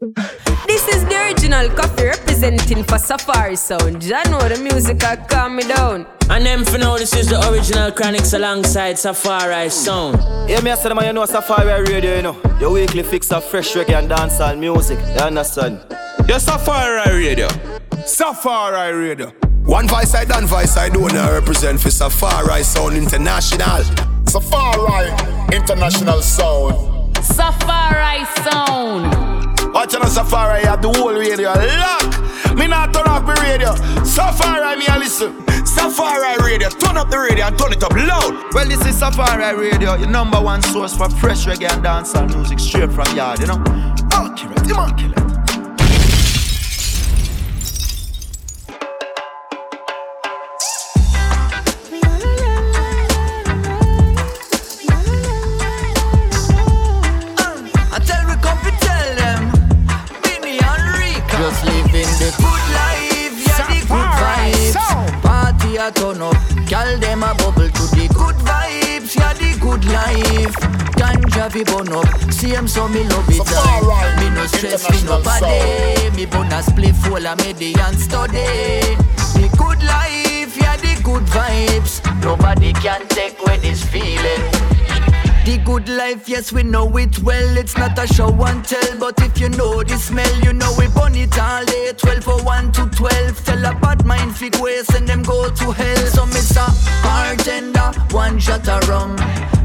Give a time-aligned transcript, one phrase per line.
[0.00, 4.02] This is the original coffee representing for Safari Sound.
[4.14, 6.06] I know the music I calm me down.
[6.30, 10.16] And them for now, this is the original Chronixx alongside Safari Sound.
[10.48, 12.40] Yeah, me I said, man, you know Safari Radio, you know.
[12.58, 14.98] Your weekly fix of fresh reggae and dancehall music.
[14.98, 15.84] You understand?
[16.26, 17.48] Your Safari Radio.
[18.06, 19.34] Safari Radio.
[19.64, 23.84] One voice I done voice I do now represent for Safari Sound International.
[24.26, 25.10] Safari
[25.54, 27.16] International Sound.
[27.22, 29.29] Safari Sound.
[29.72, 32.56] Watch on Safari, have the whole radio lock.
[32.56, 33.74] Me not turn off the radio.
[34.04, 35.32] Safari, me a listen.
[35.64, 38.52] Safari Radio, turn up the radio and turn it up loud.
[38.52, 42.58] Well, this is Safari Radio, your number one source for fresh reggae and dancehall music
[42.58, 43.62] straight from yard, you know.
[44.12, 45.29] Accurate, immaculate.
[65.80, 66.36] A turn up,
[66.68, 70.54] girl them a bubble to the good vibes, yeah, the good life.
[70.98, 73.46] Ganja fi burn up, same so me love it.
[73.46, 76.10] Safari Me no stress, me no body.
[76.16, 78.96] Me burn a spliff full of me and study.
[79.36, 82.00] The good life, yeah, the good vibes.
[82.22, 84.79] Nobody can take away this feeling.
[85.50, 87.56] The good life, yes, we know it well.
[87.56, 90.86] It's not a show and tell, but if you know the smell, you know we
[90.94, 91.90] burn it all day.
[91.96, 93.44] 12 for 1 to 12.
[93.44, 96.06] Tell a bad mind fig ways and them go to hell.
[96.06, 96.62] So, Mr.
[97.02, 99.16] Bartender, one shot of rum.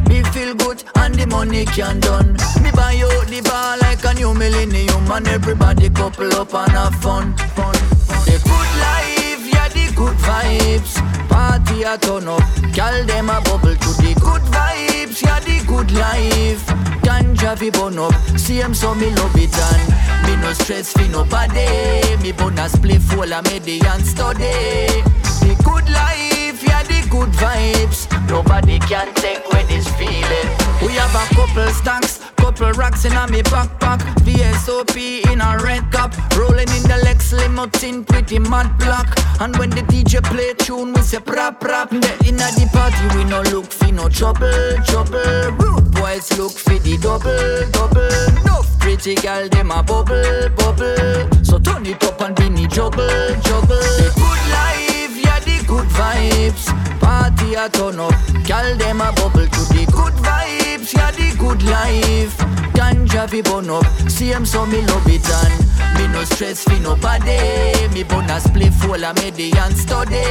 [0.10, 2.34] Me feel good and the money can done.
[2.64, 6.96] Me buy out the bar like a new millennium and everybody couple up and have
[6.96, 7.38] fun.
[7.54, 7.76] fun,
[8.10, 8.26] fun.
[8.26, 10.98] The good life, yeah, the good vibes.
[11.30, 12.42] Party a turn up,
[12.74, 14.15] girl them a bubble to the
[15.76, 16.66] good life.
[17.04, 19.84] Ganja fi burn up, same so me love it and
[20.26, 21.68] me no stress fi nobody.
[22.24, 25.04] Me burn a spliff full of me and study.
[25.44, 28.08] The good life, yeah, the good vibes.
[28.30, 30.65] Nobody can take away this feeling.
[30.86, 34.00] We have a couple stacks, couple racks in a me backpack.
[34.26, 39.08] VSOP in a red cap, rolling in the Lex limo tin pretty mad black.
[39.42, 41.90] And when the DJ play tune, we say prap prap.
[41.90, 44.52] The inna the party we no look for no trouble,
[44.86, 45.52] trouble.
[45.58, 48.44] Rude boys look for the double, double.
[48.46, 51.44] No pretty girl them a bubble, bubble.
[51.44, 53.08] So turn it up and bring it juggle,
[53.42, 53.82] juggle.
[54.00, 56.66] The good life, yeah the good vibes.
[57.00, 58.14] Party a turn up,
[58.46, 60.65] girl them a bubble to the good vibes,
[60.96, 62.38] yeah the good life.
[62.74, 67.38] Ganja fi burn up, same so me love it and me no stress fi nobody.
[67.94, 70.24] Me burn a spliff full of me and study.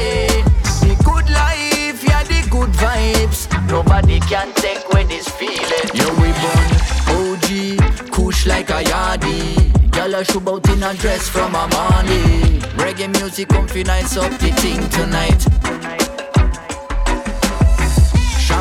[0.82, 3.48] The good life, yeah the good vibes.
[3.68, 5.88] Nobody can take away this feeling.
[5.94, 6.70] Yo we burn
[7.16, 9.90] OG, kush like a yardie.
[9.90, 12.60] Girl a shoot out in a dress from a money.
[12.76, 16.03] Reggae music comfy nice up the thing tonight.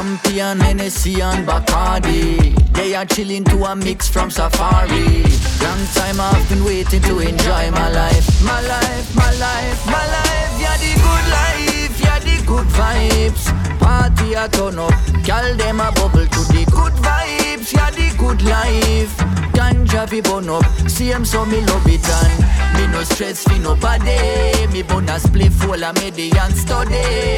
[0.04, 2.54] Champion, Hennessy and Bacardi.
[2.74, 5.24] They are chilling to a mix from Safari.
[5.64, 8.44] Long time I've been waiting to enjoy my life.
[8.44, 10.60] My life, my life, my life.
[10.60, 13.48] Yeah, the good life, yeah, the good vibes.
[13.80, 14.94] Party a turn up,
[15.24, 17.72] girl them a bubble to the good vibes.
[17.72, 19.16] Yeah, the good life.
[19.56, 24.20] Ganja fi burn up, same so me love it and Me no stress fi nobody.
[24.68, 27.38] Me a spliff full of me and study.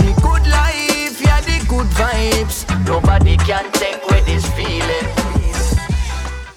[0.00, 0.79] The good life,
[1.70, 2.66] good vibes.
[2.84, 5.06] Nobody can take away this feeling.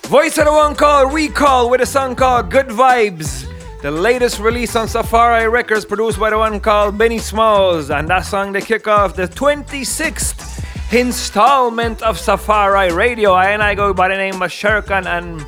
[0.10, 3.48] Voice of the one called Recall with a song called Good Vibes.
[3.84, 8.22] The latest release on Safari Records, produced by the one called Benny Smalls, and that
[8.26, 13.34] song they kick off the 26th installment of Safari Radio.
[13.34, 15.46] I and I go by the name of Sherkan, and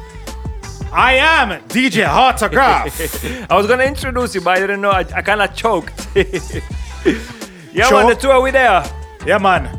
[0.92, 3.50] I am DJ Autograph.
[3.52, 4.92] I was gonna introduce you, but I didn't know.
[4.92, 6.08] I, I kind of choked.
[6.16, 8.00] yeah, Sure.
[8.04, 8.84] man, the two are we there?
[9.26, 9.78] Yeah, man.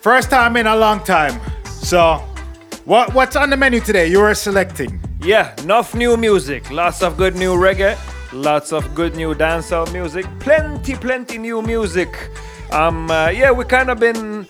[0.00, 1.40] First time in a long time.
[1.64, 2.16] So,
[2.84, 4.06] what what's on the menu today?
[4.08, 5.00] You are selecting.
[5.20, 6.70] Yeah, enough new music.
[6.70, 7.96] Lots of good new reggae.
[8.32, 10.26] Lots of good new dancehall music.
[10.40, 12.30] Plenty, plenty new music.
[12.72, 14.46] Um, uh, yeah, we kind of been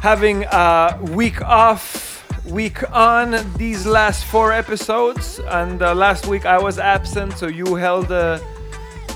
[0.00, 6.58] having a week off, week on these last four episodes, and uh, last week I
[6.58, 8.38] was absent, so you held uh,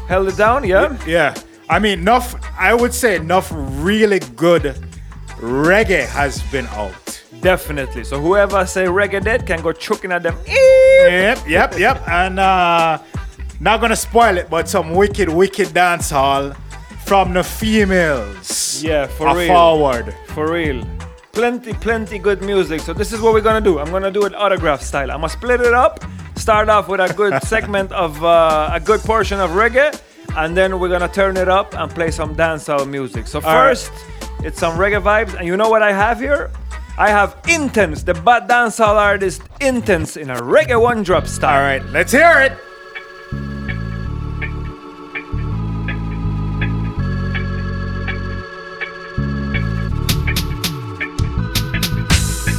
[0.07, 0.63] held it down.
[0.65, 0.97] Yeah.
[1.07, 1.35] Yeah.
[1.73, 2.35] I mean, enough.
[2.59, 4.77] I would say enough really good
[5.39, 7.23] reggae has been out.
[7.41, 8.05] Definitely.
[8.05, 10.37] So whoever say reggae dead can go choking at them.
[10.47, 12.07] Yep, yep, yep.
[12.07, 12.99] And uh,
[13.59, 16.53] not gonna spoil it, but some wicked, wicked dance hall
[17.07, 18.83] from the females.
[18.83, 19.49] Yeah, for real.
[19.49, 20.15] forward.
[20.29, 20.87] For real.
[21.33, 22.81] Plenty, plenty good music.
[22.83, 23.79] So this is what we're gonna do.
[23.79, 25.11] I'm gonna do it autograph style.
[25.11, 26.05] I'm gonna split it up.
[26.37, 29.99] start off with a good segment of uh, a good portion of reggae,
[30.37, 33.27] and then we're gonna turn it up and play some dancehall music.
[33.27, 33.53] So right.
[33.53, 33.93] first,
[34.43, 36.51] it's some reggae vibes, and you know what I have here?
[36.99, 41.57] I have Intence, the bad dancehall artist Intence in a reggae one drop style.
[41.57, 42.53] All right, let's hear it.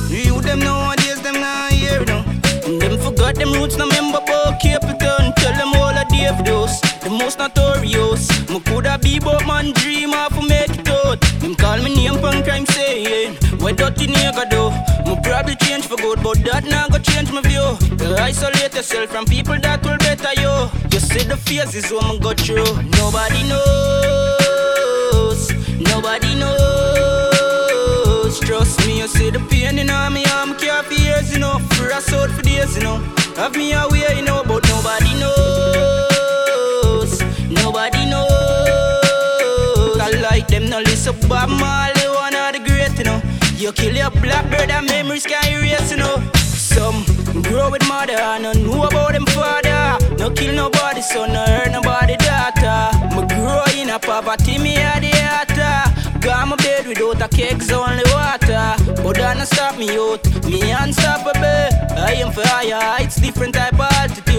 [0.10, 2.24] You them nowadays, them not here now.
[2.66, 5.34] And them forgot them roots, no member about Capitan.
[5.36, 8.30] Tell them all a Dave dose, the most notorious.
[8.50, 11.20] Me coulda be but man dream of make it out.
[11.42, 14.72] Them call me name punk crime saying, why dirty nigga do?
[15.08, 17.78] Me probably change for good, but that not go change my view.
[18.18, 20.70] Isolate yourself from people that will better you.
[20.92, 22.82] You see the phases what me go through.
[23.00, 28.40] Nobody knows, nobody knows.
[28.40, 31.60] Trust me, you see the pain in all me arm, care for years, you know.
[31.76, 32.98] For a for days, you know.
[33.36, 36.13] Have me away, you know, but nobody knows.
[41.06, 43.22] No listen, Bob Marley, one of the great, you know.
[43.56, 46.18] You kill your blackbird and memories can erase, you know.
[46.36, 47.04] Some
[47.44, 49.98] grow with mother, and no know about them father.
[50.18, 52.92] No kill nobody, so no hurt nobody daughter.
[53.16, 56.20] Me grow in a poverty, me a the altar.
[56.20, 58.76] Got my bed without a cakes, only water.
[59.04, 61.70] But that not stop me out, me unstoppable.
[62.00, 64.33] I am for higher heights, different type of altitude.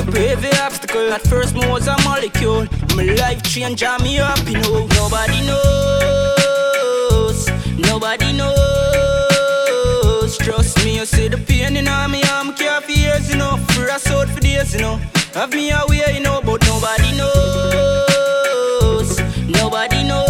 [0.00, 2.68] Every obstacle, at first me was a molecule.
[2.94, 4.86] My life change and me up, you know.
[4.94, 10.38] Nobody knows, nobody knows.
[10.38, 13.56] Trust me, you see the pain in all me arm, care for years, you know.
[13.72, 15.00] For a sword for days, you know.
[15.34, 19.18] Have me away, you know, but nobody knows,
[19.48, 20.28] nobody knows.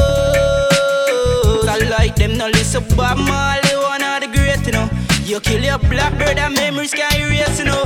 [1.68, 4.88] I like them, no listen, Bob Marley, one of the great, you know.
[5.24, 7.84] You kill your blackbird and memories can't erase, you know.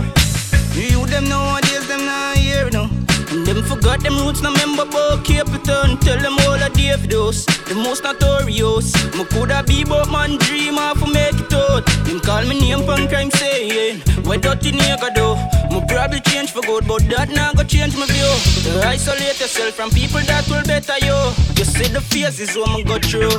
[4.03, 5.97] Them them roots, no member about Capitan.
[5.99, 8.93] Tell them all a Dave dose, the most notorious.
[9.15, 11.87] Me coulda be but man dream of to make it out.
[12.05, 15.37] Them call me name punk crime saying, why dirty nigga do?
[15.73, 18.33] Me probably change for good, but that not go change my view.
[18.83, 21.19] Isolate yourself from people that will better you.
[21.57, 23.31] You see the phases what me go through.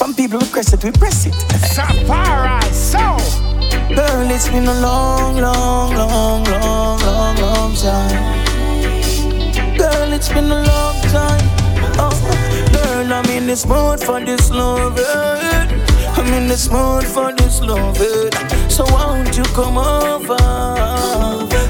[0.00, 1.34] Some people request it, we press it.
[1.74, 3.16] Safari, so.
[3.94, 6.39] Girl, it's been a long, long, long, long,
[10.20, 11.40] it's been a long time.
[11.96, 12.12] Oh,
[12.74, 15.02] girl, I'm in this mood for this loving.
[15.02, 16.12] Eh?
[16.18, 18.34] I'm in this mood for this loving.
[18.34, 18.68] Eh?
[18.68, 20.36] So won't you come over?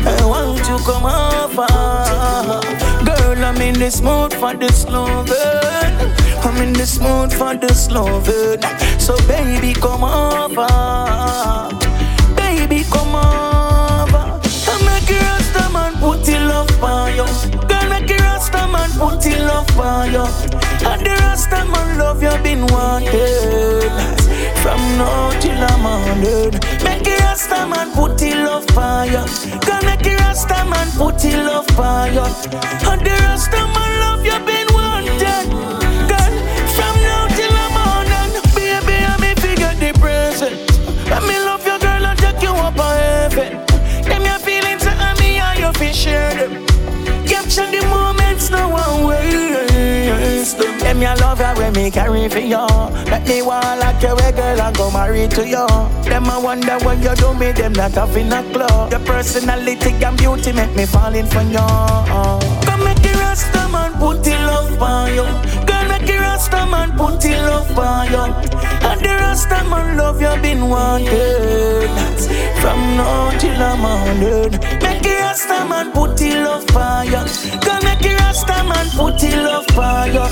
[0.02, 1.70] Hey, won't you come over?
[3.06, 5.37] Girl, I'm in this mood for this loving.
[6.43, 8.62] I'm in this mood for this loving.
[8.99, 10.67] So baby, come over.
[12.35, 13.60] Baby, come over.
[19.00, 20.25] Rasta man put it love on you.
[20.87, 23.91] And the rasta man love you been wanted.
[24.62, 26.61] From now till I'm morning.
[26.85, 29.25] Make you rasta man put it love on you.
[29.61, 32.25] Girl, make you rasta man put it love on you.
[32.91, 35.20] And the rasta man love you been wanted.
[36.08, 36.35] Girl,
[36.76, 38.43] from now till I'm morning.
[38.55, 40.56] Baby, I'm you get the present.
[41.08, 43.70] Let me love you, girl, and take you up a heaven.
[47.50, 50.78] Capture the moments, no one them.
[50.78, 52.64] Them your love you when me carry for you.
[53.11, 55.66] Let me walk like you girl and go married to you.
[56.04, 58.92] Them I wonder when you do me, them not off in a club.
[58.92, 61.59] Your personality and beauty make me fall in for you.
[61.59, 65.60] Come make the rasta man put the love on you.
[66.49, 68.25] Girl, make the rasta man put the love on you.
[68.88, 71.90] And the rasta man love you been wanted.
[72.61, 74.52] From now till I'm morning.
[74.80, 77.25] Make the rasta man put the love on you.
[77.61, 80.25] Girl, make the rasta man put the love on you.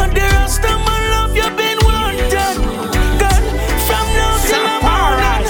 [0.00, 2.32] And the rasta man love you been wanted.
[3.20, 3.42] Girl,
[3.86, 5.46] from now till I'm morning.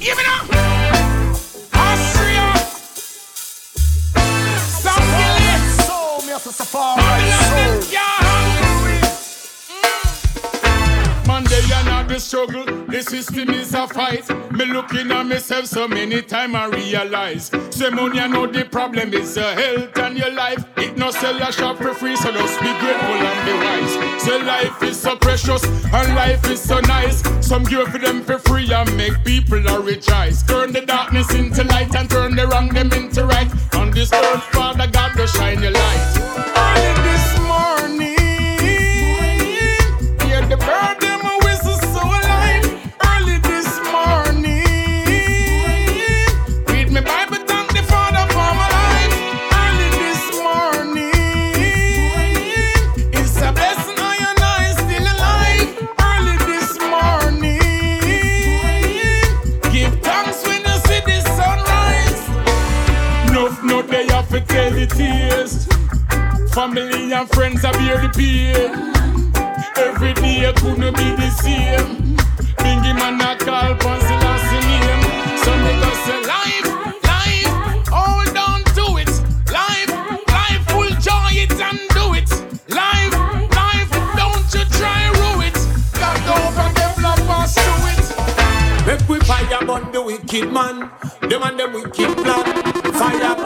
[0.00, 0.46] Give it up.
[1.74, 2.46] Austria.
[4.82, 4.92] So,
[6.26, 7.37] me safari,
[12.18, 14.28] struggle, the system is a fight.
[14.52, 17.50] Me looking at myself so many times I realize.
[17.70, 20.64] Say money, I know the problem is your health and your life.
[20.76, 24.22] It no sell a shop for free, so just be grateful and be wise.
[24.22, 27.22] Say life is so precious and life is so nice.
[27.46, 30.42] Some give for them for free and make people rejoice.
[30.42, 33.48] Turn the darkness into light and turn the wrong them into right.
[33.74, 36.18] On this earth, Father God, to shine your light.
[36.56, 37.37] Early this
[66.58, 68.72] family and friends are bear the pain.
[69.76, 72.16] Every day couldn't be the same.
[72.58, 75.02] Bingy man a call pon last name.
[75.42, 76.68] So me go say life,
[77.12, 79.12] life, hold on to it.
[79.52, 79.90] Life,
[80.36, 82.30] life full joy it and do it.
[82.68, 83.14] Life,
[83.54, 83.90] life,
[84.20, 85.58] don't you try rue it.
[85.94, 88.06] Got over them love pass through it.
[88.86, 90.90] Make we fire upon the wicked man,
[91.22, 92.44] them and them wicked plan.
[92.94, 93.37] Fire upon.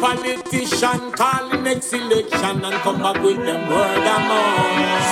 [0.00, 5.10] Politician calling next election and come back with them word of mouth.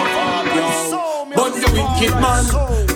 [1.37, 2.45] But the wicked man,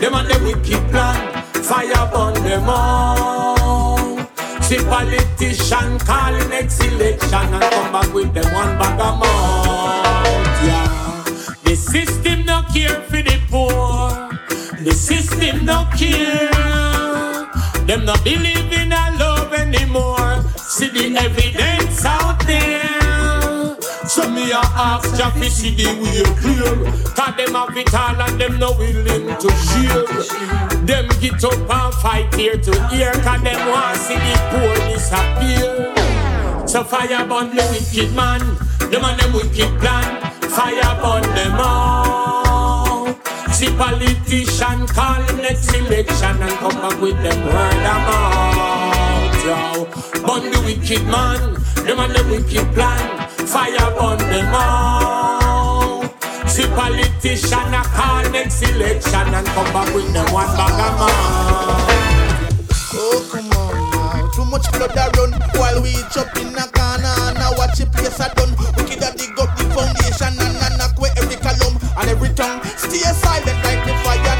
[0.01, 1.45] them and them wicked plan.
[1.63, 4.19] Fire burn them all.
[4.63, 10.25] See politician calling next election and come back with them one bag of mouth.
[10.65, 10.89] Yeah.
[11.65, 14.31] The system no care for the poor.
[14.83, 16.51] The system no care.
[17.87, 20.22] Them not believe in a love anymore.
[20.83, 23.79] See the evidence out there.
[24.09, 26.75] So me a ask Jah fi see the way clear.
[27.15, 30.03] Cause them have it all and them no willing to share.
[30.83, 33.13] Them get up and fight here to here.
[33.23, 36.67] Cause them want see the poor disappear.
[36.67, 38.41] So fire burn the wicked man.
[38.91, 40.33] Them and them wicked plan.
[40.51, 43.07] Fire burn them all.
[43.53, 48.72] See politician call next election and come back with them word of mouth.
[49.43, 49.91] Yo.
[50.23, 53.03] Burn the wicked man, them and the wicked plan.
[53.43, 56.07] Fire burn them all.
[56.47, 61.91] See politician a call next election and come back with them one bag of mouth.
[62.95, 64.31] Oh, come on now.
[64.31, 67.35] Too much blood a run while we chop in a corner.
[67.35, 68.55] Now watch the place a done.
[68.79, 72.63] Wicked a dig up the foundation and a knock where every column and every tongue.
[72.79, 74.32] Stay silent like the fire,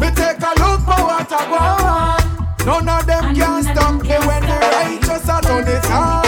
[0.00, 2.66] Me take a look for what I want.
[2.66, 6.22] None of them can stop me when the righteous are done it all.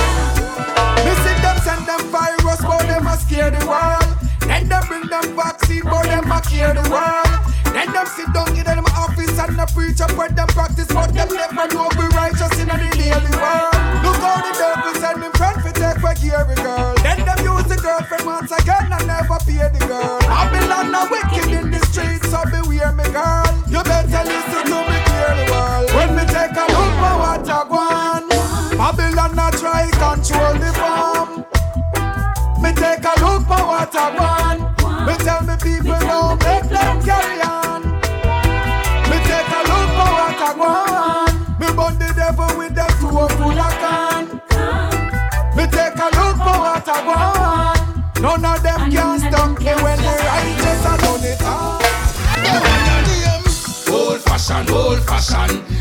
[1.03, 4.07] Me see them send them virus, but them a scare the world.
[4.47, 7.31] Then them bring them vaccine, but them a care the world.
[7.73, 11.12] Then them sit down in them office and the preach up when them practice, but
[11.12, 13.75] them never know be righteous in the daily world.
[14.07, 16.95] Look how the devil send me friend for take for every girl.
[17.03, 20.24] Then them use the girlfriend once again and never pay the girl.
[21.11, 23.44] Wicked in the streets, so beware me girl.
[23.68, 25.90] You better listen to me clearly, world.
[25.94, 28.30] When me take a look for what I want,
[28.78, 31.44] Babylon not try control the farm.
[32.62, 34.61] Me take a look for what I want.
[35.06, 37.82] Me tell me people don't make them carry on.
[39.11, 41.61] Me take a look for what I want.
[41.61, 44.25] Me burn the devil with them to a full of can.
[45.56, 48.20] Me take a look for what I want.
[48.20, 48.62] None of
[54.94, 55.74] old fashioned.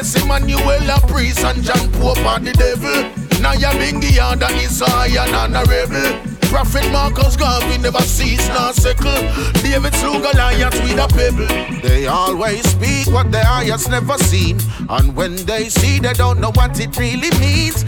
[0.00, 3.40] Greatness, Emmanuel, a priest, and John Pope, and the devil.
[3.40, 6.30] Now you're being the other is high and honorable.
[6.48, 9.22] Prophet Marcus Garvey never cease nor sickle.
[9.62, 11.80] David slew Goliath with a pebble.
[11.82, 14.58] They always speak what their eyes never seen.
[14.88, 17.84] And when they see, they don't know what it really means.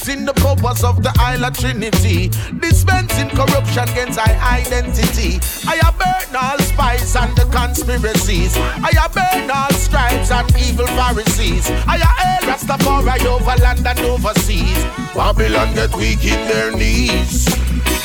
[0.00, 2.28] Neglecting the purpose of the Isle of Trinity.
[2.58, 5.38] Dispensing corruption against our identity.
[5.68, 8.56] I have burn all spies and the conspiracies.
[8.56, 11.68] I have burn all scribes and evil Pharisees.
[11.86, 14.84] I have hail Rastafari over land and overseas.
[15.14, 17.46] Babylon get weak in their knees.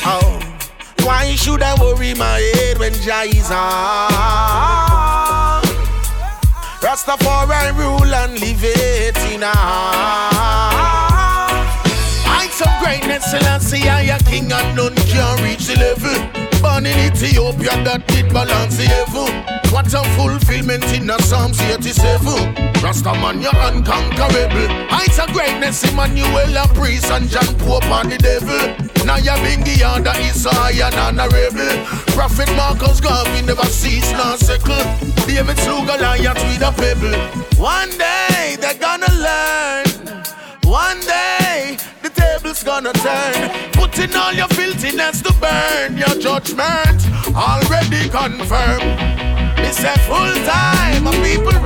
[0.04, 0.38] Oh,
[1.00, 4.12] why should I worry my head when Jah is on?
[6.82, 10.85] Rastafari rule and live it in of
[12.86, 16.18] greatness, Selassie, I a king and none can reach the level.
[16.62, 19.30] Born in Ethiopia, that did balance the heaven.
[19.74, 22.54] What a fulfillment in the Psalms 87.
[22.82, 24.68] Rasta man, you're unconquerable.
[24.88, 28.86] Heights of greatness, Emmanuel, a priest, and John Pope, and the devil.
[29.04, 31.74] Now you're being the under is high and honorable.
[32.14, 34.82] Prophet Marcus Garvey never cease nor sickle.
[35.26, 37.18] David slew Goliath with a pebble.
[37.58, 38.95] One day they're gonna
[43.06, 43.76] table's.
[43.76, 45.96] Putting all your filthiness to burn.
[45.96, 47.00] Your judgment
[47.34, 48.98] already confirmed.
[49.66, 51.56] It's a full time, my people.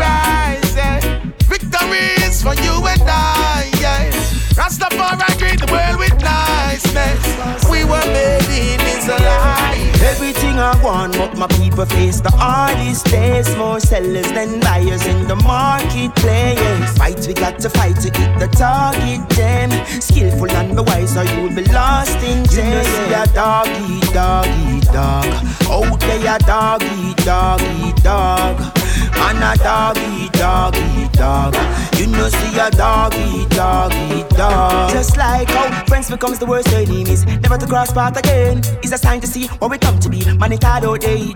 [1.49, 3.71] Victory is for you and I.
[3.81, 4.30] Yeah.
[4.61, 7.25] Rastafari greet the world with niceness.
[7.71, 10.03] We were made in His life.
[10.03, 13.57] Everything I want, but my people face the hardest days.
[13.57, 16.99] More sellers than buyers in the marketplace.
[16.99, 19.27] Fight, we got to fight to hit the target.
[19.31, 22.85] Them skillful and the wise, or you'll be lost in jail.
[22.85, 25.25] You know, dog eat dog eat dog.
[25.73, 28.80] Out there, dog eat dog eat dog.
[29.15, 29.99] And a dog
[30.41, 31.55] doggy, dog.
[31.99, 34.91] You know, see a doggy, doggy, dog.
[34.91, 37.25] Just like how friends becomes the worst enemies.
[37.27, 38.59] Never to cross path again.
[38.83, 40.25] It's a sign to see what we come to be.
[40.35, 41.35] Man, it hard out they.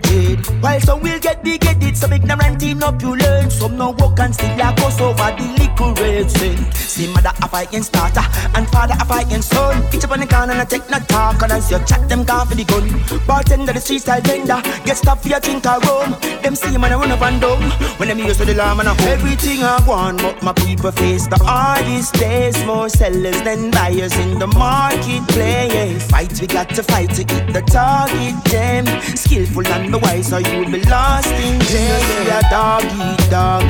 [0.60, 1.74] While some will get big, get.
[1.94, 3.48] Some ignorant team up you learn.
[3.50, 6.56] Some no walk and still a cross over the little red sin.
[6.72, 8.20] See mother a fight against daughter
[8.54, 9.82] and father a fight against son.
[9.94, 11.40] Each up on the corner and I take no talk.
[11.42, 12.90] And as you chat them gone for the gun.
[13.26, 14.60] Bartender the street style vendor.
[14.84, 16.16] Get stuff for your drink or rum.
[16.42, 17.60] Them see man I run up and down.
[17.98, 21.26] When them used to the lamb and I everything I want, but my people face
[21.26, 22.56] the hardest days.
[22.64, 26.10] More sellers than buyers in the marketplace.
[26.10, 28.34] Fight, we got to fight to hit the target.
[28.50, 28.84] Them
[29.16, 32.00] skillful and the wise, or you'll be lost in jail.
[32.00, 33.64] See a dog eat dog.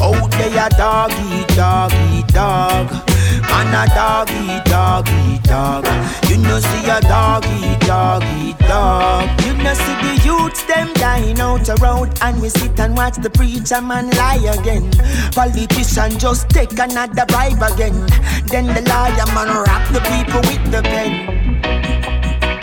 [0.00, 1.92] Out there, a dog eat dog.
[3.50, 4.64] And a dog eat
[5.44, 5.86] dog.
[6.28, 8.22] You know see a dog eat dog.
[9.44, 13.30] You know see the youths them dying out road, and we sit and watch the
[13.30, 14.90] preacher man lie again.
[15.32, 18.06] Politician just take another bribe again.
[18.46, 21.58] Then the liar man rap the people with the pen.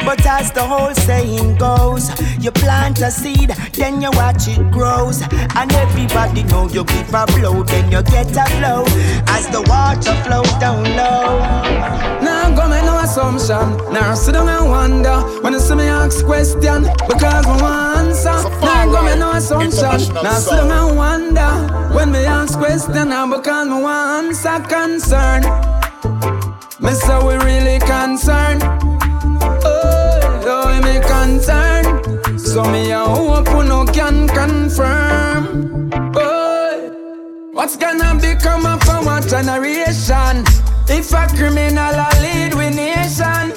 [0.05, 2.09] But as the whole saying goes,
[2.45, 5.21] you plant a seed, then you watch it grows.
[5.55, 8.86] And everybody know you give a blow, then you get a flow.
[9.27, 11.39] As the water flows down low.
[12.21, 13.91] Now go make no assumption.
[13.91, 18.38] Now sit down and wonder when you see me ask question because I want answer.
[18.62, 20.13] Now go make no assumption.
[20.13, 21.51] Now sit down and wonder
[21.95, 25.41] when me ask question now because I want answer concern.
[26.79, 28.62] Me say we really concerned.
[32.55, 35.91] So me a hope you no can confirm.
[36.15, 40.45] Oh, what's gonna become of our generation?
[40.87, 43.51] If a criminal a lead we nation,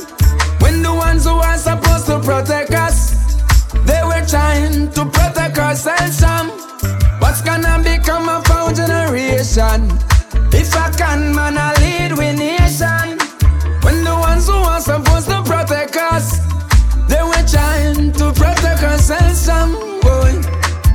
[0.58, 3.14] when the ones who are supposed to protect us,
[3.87, 6.48] they were trying to protect ourselves from.
[7.20, 9.92] What's gonna become of our generation?
[10.50, 13.16] If a con man a lead we nation,
[13.84, 16.48] when the ones who are supposed to protect us,
[17.09, 19.73] they were trying to protect ourselves from.
[20.01, 20.33] Boy,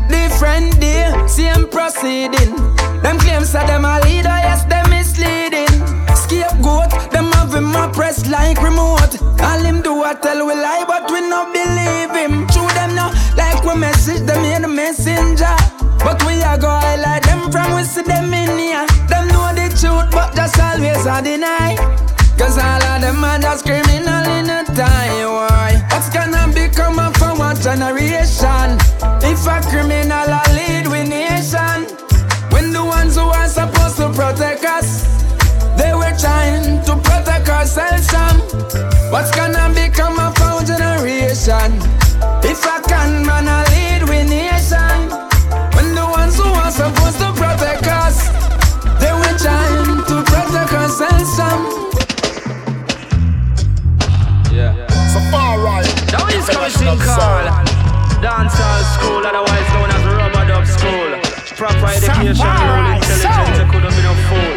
[0.08, 2.56] different day, same proceeding.
[3.02, 5.74] Them claims that them a leader, yes, them misleading.
[6.16, 9.22] Scapegoat, them have him oppressed like remote.
[9.42, 12.48] All him do I tell we lie, but we not believe him.
[12.48, 15.56] True them now, like we message them in the messenger.
[16.00, 18.86] But we are go highlight them from we see them in here.
[19.08, 22.13] Them know the truth, but just always a deny.
[22.38, 25.86] Cause all of them are just criminal in a time why?
[25.92, 28.78] What's gonna become of our generation?
[29.22, 31.88] If a criminal a lead we nation
[32.52, 35.06] When the ones who are supposed to protect us
[35.78, 38.40] They were trying to protect ourselves from.
[39.12, 41.80] What's gonna become of our generation?
[42.44, 45.10] If a gunman a lead we nation
[45.76, 47.33] When the ones who are supposed to
[56.84, 57.48] thing called
[58.20, 61.10] dancehall school, otherwise known as rub-a-dub school.
[61.56, 64.54] Proper education, intelligence, couldn't be no fool.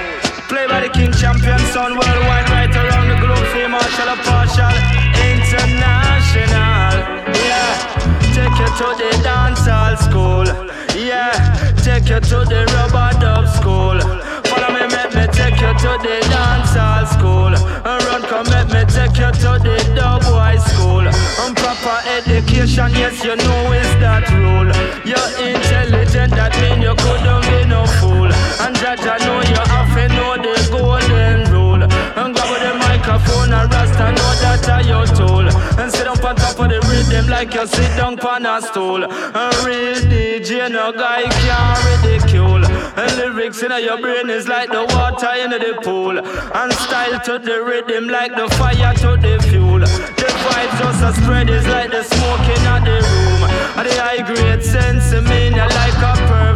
[0.51, 4.75] Play by the king champion, son worldwide, right around the globe, free martial partial,
[5.31, 6.95] international.
[7.47, 7.71] Yeah,
[8.35, 10.47] take you to the dancehall school.
[10.99, 11.35] Yeah,
[11.85, 13.99] take you to the rubber dub school.
[15.17, 17.53] Me, take you to the dancehall school.
[17.57, 21.09] And run, come make me take you to the dub boy school.
[21.09, 24.69] And proper education, yes, you know is that rule.
[25.09, 28.29] You're intelligent, that mean you couldn't be no fool.
[28.61, 31.83] And that I know you have to know the golden rule.
[31.83, 35.49] And grab the microphone and rasta know that I your tool.
[35.79, 39.05] And sit up on top of the rhythm like you sit down on a stool.
[39.05, 42.65] And real DJ, no guy can ridicule.
[42.65, 46.19] And lyrics in your brain is like the water in the pool.
[46.19, 49.81] And style to the rhythm like the fire to the fuel.
[49.81, 53.43] The vibes just a spread is like the smoke in the room.
[53.77, 56.56] And the high grade sense mean you like a perfume.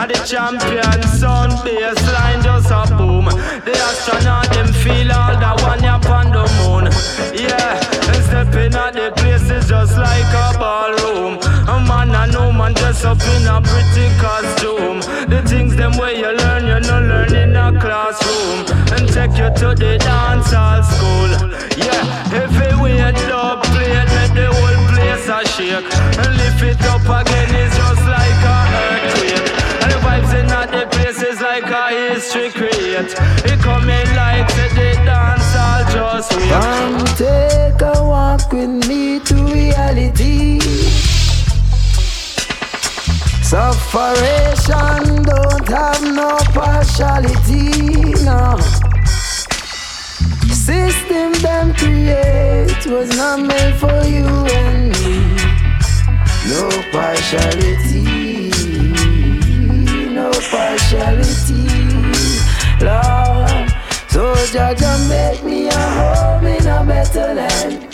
[0.00, 3.26] And the champion sound bass line just a boom.
[3.26, 6.88] The astronaut them feel all that one up on the moon.
[7.36, 7.76] Yeah,
[8.08, 11.36] and stepping at the place is just like a ballroom.
[11.68, 15.04] A man and no man dress up in a pretty costume.
[15.28, 18.72] The things them where you learn, you no learn in a classroom.
[18.96, 21.30] And take you to the dancehall school.
[21.76, 22.00] Yeah,
[22.32, 25.92] heavyweight dub plate, make the whole place a shake.
[26.16, 28.29] And lift it up again is just like
[31.90, 33.12] history create.
[33.44, 36.48] It coming like the dancehall just wait.
[36.48, 40.60] Come take a walk with me to reality.
[43.42, 48.56] Sufferation don't have no partiality, no.
[50.54, 55.34] System them create was not made for you and me.
[56.48, 58.50] No partiality,
[60.14, 61.79] no partiality,
[62.80, 63.68] Lord.
[64.08, 67.86] So Jaja make me a home in a better land.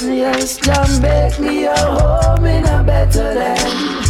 [0.00, 4.06] Yes, Jah make me a home in a better land.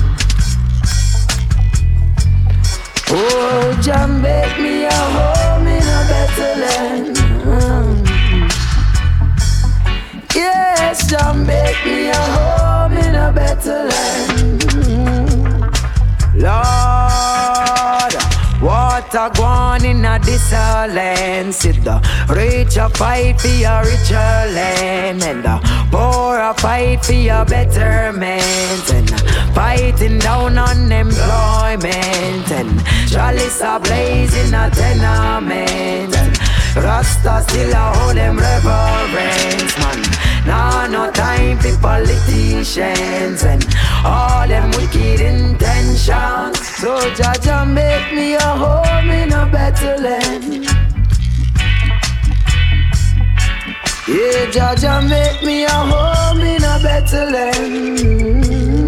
[3.11, 7.17] Oh, Jah make me a home in a better land.
[10.35, 14.63] Yes, Jah make me a home in a better land.
[16.35, 17.48] Lord,
[19.15, 21.53] what a gone in a.
[21.53, 27.13] Sit the rich a fight for your richer land, and the poor a fight for
[27.13, 29.11] your betterment, and
[29.55, 36.15] fighting down unemployment, and chalice a blaze in a tenement.
[36.77, 40.18] Rasta still a hold them reverence, man.
[40.49, 43.63] Nah, no time for politicians and
[44.03, 46.59] all them wicked intentions.
[46.81, 50.65] So Jaja make me a home in a better land.
[54.09, 58.88] Yeah, Jaja make me a home in a better land.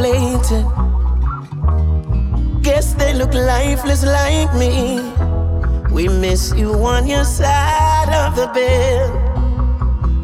[0.00, 0.64] Deflated.
[2.62, 4.98] Guess they look lifeless like me.
[5.92, 9.10] We miss you on your side of the bed.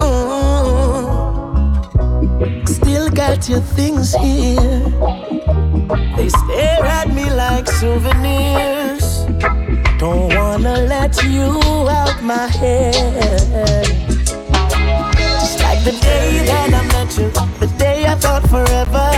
[0.02, 1.04] Ooh.
[2.66, 4.80] Still got your things here.
[6.16, 9.26] They stare at me like souvenirs.
[9.98, 11.60] Don't wanna let you
[11.90, 13.84] out my head.
[15.18, 19.16] Just like the day that I met you, the day I thought forever.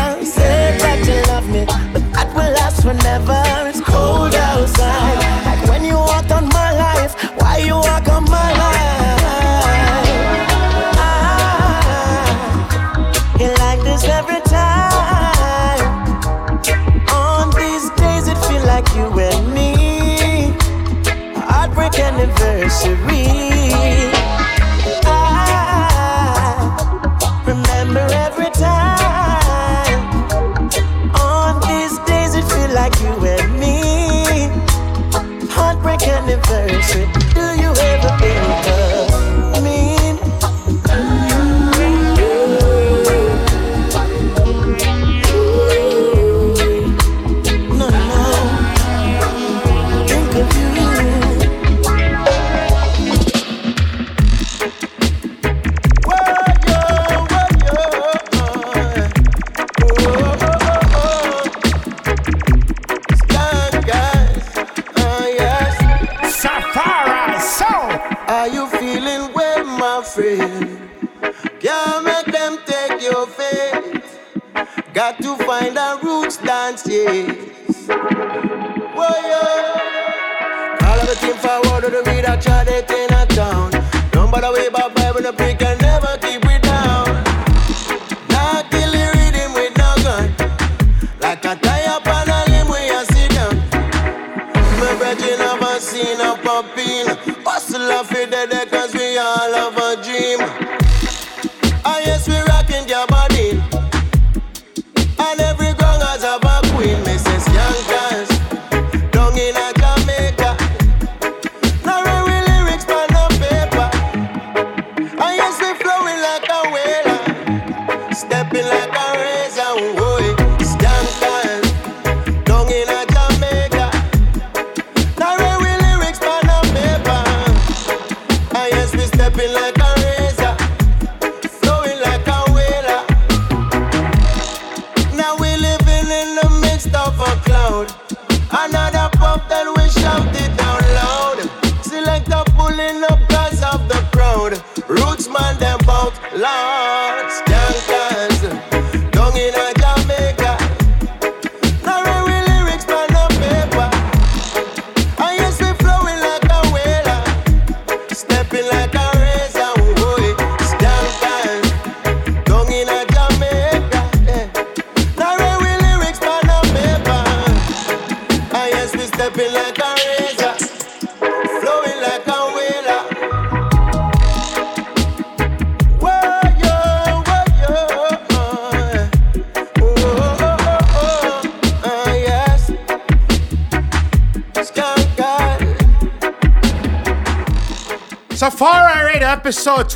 [0.99, 3.43] That you love me, but that will last forever.
[3.69, 7.15] It's cold outside, like when you walked on my life.
[7.39, 9.23] Why you walk on my life?
[10.99, 12.19] Ah,
[13.39, 15.87] you like this every time.
[17.15, 20.53] On these days, it feel like you and me.
[21.37, 23.38] Heartbreak anniversary.
[81.29, 82.98] Team forward to the read a chart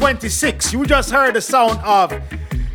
[0.07, 0.73] 26.
[0.73, 2.12] You just heard the sound of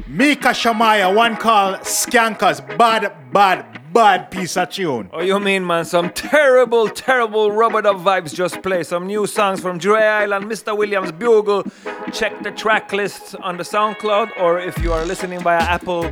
[0.07, 2.61] Micah Shemaiah, one called Skankers.
[2.77, 5.09] Bad, bad, bad piece of tune.
[5.11, 5.83] Oh, you mean, man?
[5.83, 8.81] Some terrible, terrible rub-a-dub vibes just play.
[8.83, 10.73] Some new songs from Dre Island, Mr.
[10.77, 11.65] Williamz Bugle.
[12.13, 16.09] Check the track list on the SoundCloud, or if you are listening via Apple,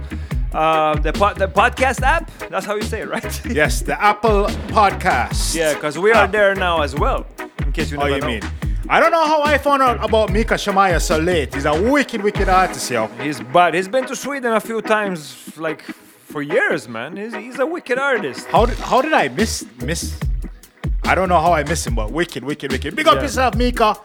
[0.54, 2.30] uh, the, pod- the podcast app.
[2.50, 3.46] That's how you say it, right?
[3.46, 5.56] Yes, the Apple Podcast.
[5.56, 7.26] yeah, because we are there now as well.
[7.60, 8.28] In case you Oh, never you know.
[8.28, 8.42] mean?
[8.88, 11.54] I don't know how I found out about Micah Shemaiah so late.
[11.54, 13.08] He's a wicked, wicked artist, yo.
[13.20, 13.74] He's bad.
[13.74, 17.18] He's been to Sweden a few times, like for years, man.
[17.18, 18.46] He's, he's a wicked artist.
[18.48, 20.20] How did how did I miss miss?
[21.04, 22.96] I don't know how I miss him, but wicked, wicked, wicked.
[22.96, 23.22] Big up Yeah.
[23.24, 23.98] yourself, Mika.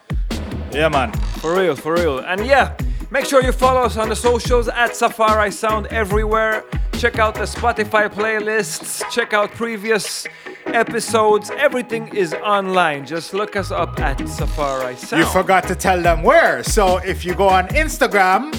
[0.73, 1.13] Yeah, man.
[1.41, 2.21] For real, for real.
[2.21, 2.75] And yeah,
[3.11, 6.65] make sure you follow us on the socials at Safari Sound everywhere.
[6.93, 10.27] Check out the Spotify playlists, check out previous
[10.75, 11.51] episodes.
[11.51, 13.07] Everything is online.
[13.07, 15.23] Just look us up at Safari Sound.
[15.23, 16.63] You forgot to tell them where.
[16.63, 18.55] So if you go on Instagram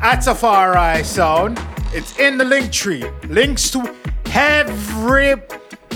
[0.00, 1.60] at Safari Sound,
[1.92, 3.04] it's in the link tree.
[3.28, 3.94] Links to
[4.26, 5.34] every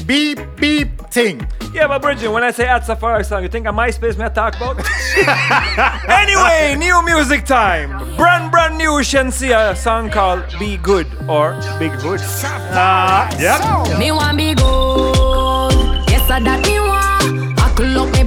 [0.06, 1.46] beep beep thing.
[1.72, 4.28] Yeah, but Bridget, when I say at Safari Sound, you think of MySpace me I
[4.28, 4.76] talk about?
[6.10, 7.90] anyway, new music time.
[8.16, 12.20] Brand brand new Shenseea song called Be Good or Big Hood.
[12.42, 13.98] Uh, yep.
[13.98, 15.29] Me want be good.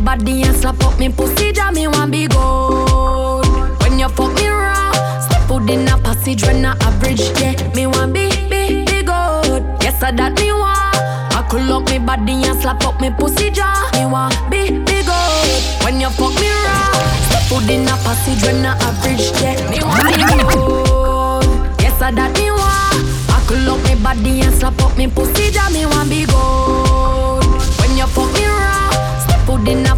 [0.03, 1.53] Body and slap up me pussy.
[1.55, 3.79] Ja, me want be good.
[3.81, 7.21] When you fuck me raw, step foot in a passage when I average.
[7.39, 9.63] Yeah, me want be be be good.
[9.81, 11.31] Yes, I that me want.
[11.31, 13.49] Buckle up me body and slap up me pussy.
[13.55, 15.85] Ja, me want be be good.
[15.85, 16.91] When you fuck me raw,
[17.29, 19.31] step foot in a passage when I average.
[19.41, 21.81] Yeah, me want be good.
[21.81, 23.27] Yes, I that me want.
[23.27, 26.92] Buckle up me body and slap up me pussy, ja me want be good.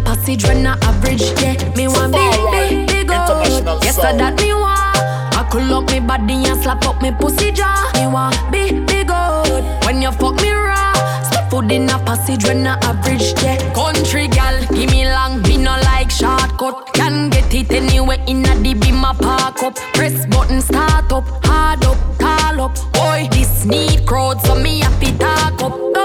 [0.06, 2.22] Passage when I average, yeah, me want be
[2.54, 3.82] big, be good.
[3.82, 5.34] Yes, I that me want.
[5.34, 9.64] Buckle up me body and slap up me pussy, ja me want be big good.
[9.84, 10.94] When you fuck me raw,
[11.28, 13.58] step foot in a passage when I average, yeah.
[13.74, 16.94] Country gal, give me long, me no like shortcut.
[16.94, 19.74] Can get it anywhere in a beam a park up.
[19.94, 22.74] Press button start up, hard up, call up.
[22.92, 25.95] Boy, this need crowd, so me happy talk up.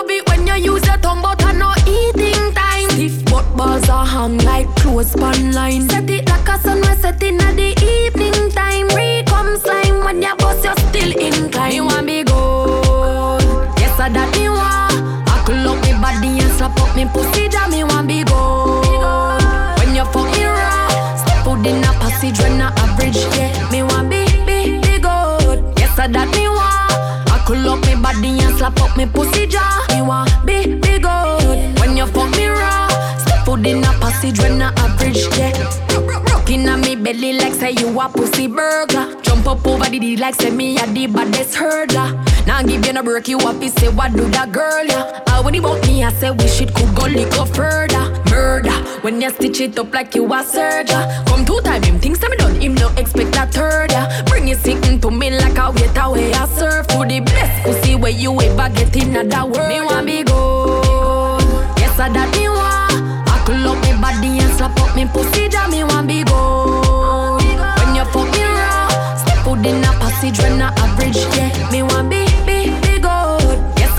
[3.91, 5.89] Are hung like clothes pan line.
[5.89, 8.87] Set it like a sun, we set in at the evening time.
[8.95, 11.75] Re come slime when you bust, you're still inclined.
[11.75, 13.43] You want be good?
[13.79, 15.25] Yes, I that me want.
[15.25, 19.77] Buckle up me body and slap up me pussy, ja me want be good.
[19.79, 20.87] When you fuck me raw,
[21.21, 23.51] step foot in a passage when I average, yeah.
[23.71, 25.59] Me want be be be good.
[25.77, 27.27] Yes, I that me want.
[27.27, 29.61] Buckle up me body and slap up me pussy, ja.
[29.89, 30.80] Me want be
[34.23, 35.51] you a when I average, yeah.
[36.31, 39.21] Rockin' on me belly like say you a pussy burglar.
[39.21, 42.45] Jump up over the D like say me a the baddest hurdler.
[42.45, 45.23] Now give you no break, you up, say what do that girl, yeah.
[45.27, 47.05] Ah, when he about me, I say we shit could go
[47.41, 48.21] up further.
[48.29, 51.25] Murder, when you stitch it up like you a surgeon.
[51.25, 54.23] Come two time, him things me done, him no expect a third, yeah.
[54.23, 57.95] Bring it sitting to me like a waiter way I serve to the best pussy
[57.95, 59.69] where you ever get in that world.
[59.69, 60.23] Me want be
[70.39, 71.71] in a passage when I average, yeah.
[71.71, 72.31] Me want be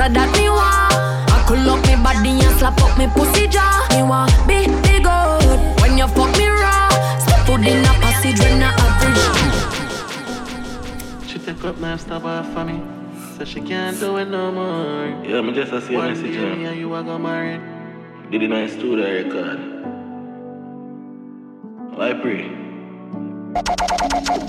[0.02, 1.30] I that me want.
[1.30, 3.86] I could lock me body and slap up me pussy jaw.
[3.90, 5.78] Me want be, be good.
[5.80, 6.90] When you fuck me raw,
[7.22, 9.22] step foot in a passage when I average.
[11.30, 12.82] She take up my stop off for me.
[13.38, 15.06] So she can't do it no more.
[15.24, 16.36] Yeah, me just a see a message.
[16.36, 17.60] Me and you are gonna marry.
[18.32, 19.60] Did a nice studio record.
[21.96, 22.50] I pray.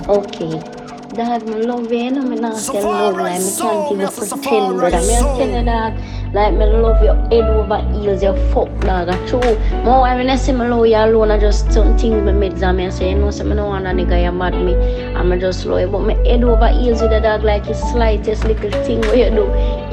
[0.10, 0.83] Okay.
[1.14, 4.78] Dog, me love you, you know me not tell love like me can't even pretend,
[4.80, 4.98] brother.
[4.98, 5.94] Me just tell you dog,
[6.34, 9.10] like me love your head over heels, you fuck dog.
[9.10, 9.40] A true.
[9.84, 12.64] More why me not say me love you alone, I just some things me meds
[12.64, 15.30] and me say, you know, say me no want a nigga you mad me, and
[15.30, 15.88] me just love you.
[15.88, 19.30] But me head over heels with the dog like the slightest little thing where you
[19.30, 19.46] do,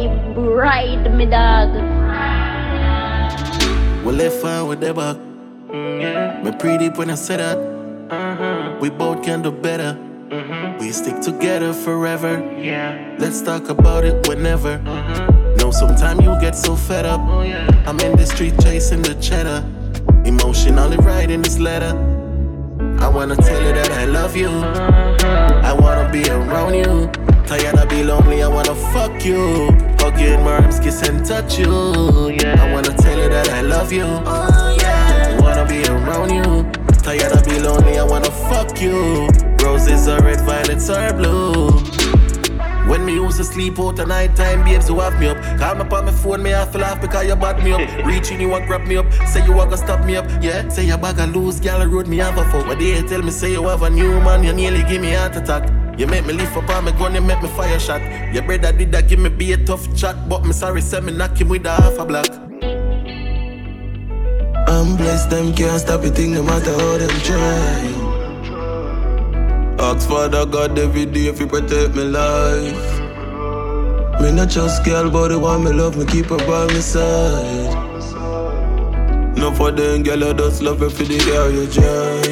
[0.02, 1.74] it bride me dog.
[4.06, 5.16] Well, if I with the back,
[5.68, 6.42] mm, yeah.
[6.42, 7.59] me pretty when I say that.
[8.11, 8.78] Uh-huh.
[8.80, 9.98] We both can do better.
[10.30, 10.78] Mm-hmm.
[10.78, 12.38] We stick together forever.
[12.56, 13.16] Yeah.
[13.18, 14.78] Let's talk about it whenever.
[14.78, 15.56] Mm-hmm.
[15.56, 17.20] Know sometimes you get so fed up.
[17.24, 17.66] Oh, yeah.
[17.84, 19.66] I'm in the street chasing the cheddar.
[20.24, 21.98] Emotionally writing this letter.
[23.00, 24.46] I wanna tell you that I love you.
[24.46, 25.64] Mm-hmm.
[25.66, 27.10] I wanna be around you.
[27.46, 29.72] Tired of be lonely, I wanna fuck you.
[29.98, 32.30] Hug you in my arms, kiss and touch you.
[32.30, 32.54] Yeah.
[32.62, 34.04] I wanna tell you that I love you.
[34.04, 35.36] Oh, yeah.
[35.36, 36.70] I wanna be around you.
[37.02, 39.49] Tired of be lonely, I wanna fuck you.
[39.62, 41.70] Roses are red, violets are blue.
[42.88, 45.36] When me used to sleep out at night time, babes who have me up.
[45.58, 47.80] Call me on my phone, me have to laugh because you bad me up.
[48.06, 50.26] Reaching you and grab me up, say you want to stop me up.
[50.42, 52.66] Yeah, say you bag a loose, gal road me have a fuck.
[52.66, 55.36] But they tell me say you have a new man, you nearly give me heart
[55.36, 55.70] attack.
[55.98, 58.00] You make me lift up on me gun, you make me fire shot.
[58.34, 61.12] Your brother did that, give me be a tough chat, but me sorry, say me
[61.12, 62.26] knock him with a half a block.
[64.66, 67.99] I'm blessed, them can't stop it, no matter how them try.
[69.90, 73.00] Ask Father God every day if you protect my life.
[74.20, 77.74] Me not just girl, but the one me love me keep her by my side.
[79.37, 82.24] No for them girl, I just love her for the girl you drive.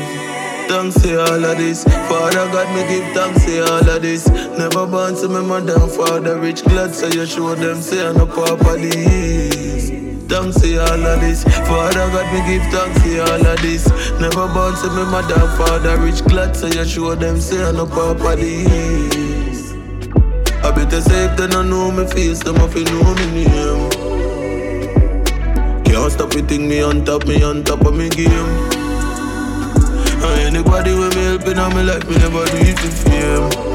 [0.68, 1.82] Thanks for all of this.
[1.82, 4.28] Father God, me give thanks for all of this.
[4.28, 6.62] Never born to me mother and father rich.
[6.62, 9.67] Glad so you show them say I no papa this.
[10.28, 11.42] Thanks for all of this.
[11.42, 13.88] Father God, me give thanks for all of this.
[14.20, 16.22] Never born to me mother father rich.
[16.24, 19.72] Glad so you show them say I no papa this.
[20.62, 23.90] I better if they don't know me face, them if you know me name.
[25.84, 28.30] Can't stop me think me on top, me on top of me game.
[30.20, 33.67] And anybody with me helping on me like me never do it for fame.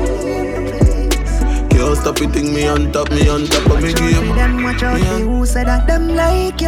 [1.95, 4.35] Stop it, think me on top, me on top of me game.
[4.35, 6.67] Them watch out for who said that them like you.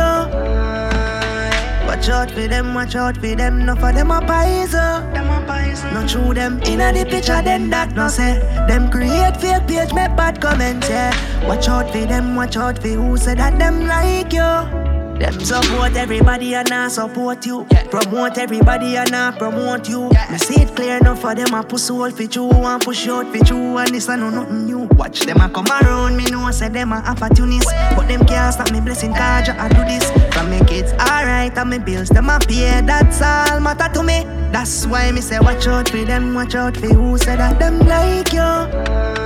[1.87, 3.65] Watch out for them, watch out for them.
[3.65, 5.13] No for them a poison.
[5.13, 5.45] Them a.
[5.93, 8.39] No true them inna the picture, then that no say.
[8.67, 10.89] Them create fake page, make bad comments.
[10.89, 11.47] Yeah.
[11.47, 14.84] Watch out for them, watch out for who said that them like you.
[15.19, 17.65] Them support everybody and I support you.
[17.71, 17.87] Yeah.
[17.87, 20.09] Promote everybody and I promote you.
[20.11, 20.31] Yeah.
[20.31, 23.31] Me see it clear enough for them I push all for you and push out
[23.31, 24.79] for you and this I know nothing new.
[24.97, 28.53] Watch them I come around me know I say them a opportunists, but them can't
[28.53, 30.11] stop me blessing cause I do this.
[30.33, 32.81] From me kids alright and me bills them a pay.
[32.81, 34.23] That's all matter to me.
[34.51, 37.79] That's why me say watch out for them, watch out for who said that them
[37.79, 39.24] like you.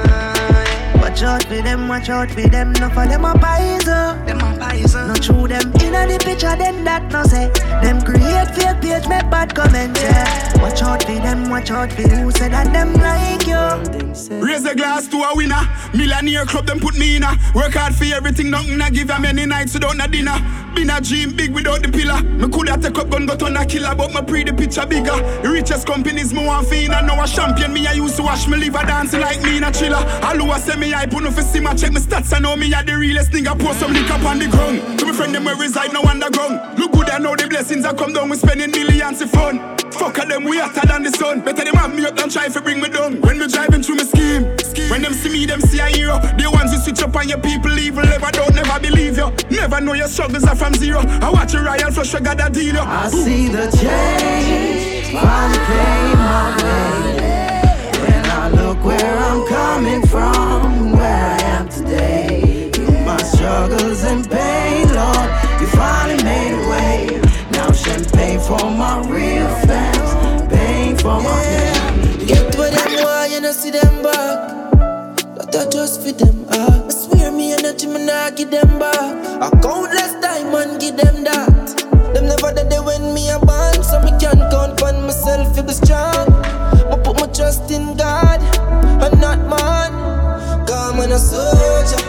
[1.10, 2.72] Watch out for them, watch out for them.
[2.74, 4.26] No for them a poison.
[4.28, 5.08] Them a poison.
[5.08, 7.50] No true them inna the picture, then that no say.
[7.82, 10.00] Them create fake page, make bad comments.
[10.00, 10.62] Yeah.
[10.62, 14.40] Watch out for them, watch out for who said that them like you.
[14.40, 15.60] Raise a glass to a winner.
[15.96, 17.36] Millionaire club, them put me in a.
[17.56, 20.38] Work hard for everything, nothing I give them any nights without no dinner.
[20.76, 22.22] Been a dream big without the pillar.
[22.22, 25.18] Me coulda take up gun, but on a killer, but my pre the picture bigger.
[25.42, 27.74] The richest companies me want feel, I know a champion.
[27.74, 30.06] Me I used to watch me liver dancing like me in a chiller.
[30.22, 32.34] All who say me I put no for see my check my stats.
[32.34, 33.58] I know me are the realest nigga.
[33.58, 35.00] Pour some liquor up on the ground.
[35.00, 36.78] To my friend them where reside no underground.
[36.78, 38.30] Look good, I know the blessings I come down.
[38.30, 39.78] We spending millions of fun.
[39.92, 41.42] Fuck them, we hotter than the sun.
[41.42, 43.22] Better them have me up than try to bring me down.
[43.22, 44.44] When me driving through my scheme,
[44.90, 46.20] when them see me, them see a hero.
[46.20, 49.32] The ones who switch up on your people, evil ever don't never never believe you.
[49.50, 51.00] Never know your struggles are from zero.
[51.00, 52.76] I watch your royal flush, I got a deal.
[52.76, 52.82] You.
[52.82, 57.19] I see the change finally came my way.
[59.20, 62.72] I'm coming from, where I am today.
[63.06, 67.22] My struggles and pain, Lord, you finally made a way.
[67.52, 70.10] Now champagne for my real fans,
[70.54, 72.26] pain for my fans.
[72.26, 74.38] Get what them want, you know see them back.
[75.36, 76.86] But I just for them ah.
[76.88, 79.16] I swear me energy, me nah give them back.
[79.44, 81.76] A countless diamond give them that.
[82.14, 85.64] Them never did they when me a born, so me can't count on myself to
[85.64, 86.28] be strong.
[86.90, 88.29] I put my trust in God
[91.10, 92.06] man a soldier,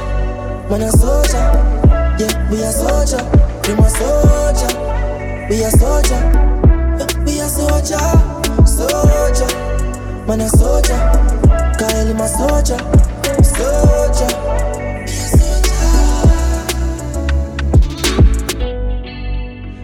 [0.69, 1.39] man a soldier.
[2.19, 3.25] Yeah, we a soldier,
[3.67, 4.77] we a soldier,
[5.49, 6.21] we a soldier,
[6.99, 9.47] Yeah, we a soldier, soldier,
[10.27, 10.99] man a soldier.
[11.79, 12.77] Kyle him a soldier,
[13.43, 14.29] soldier.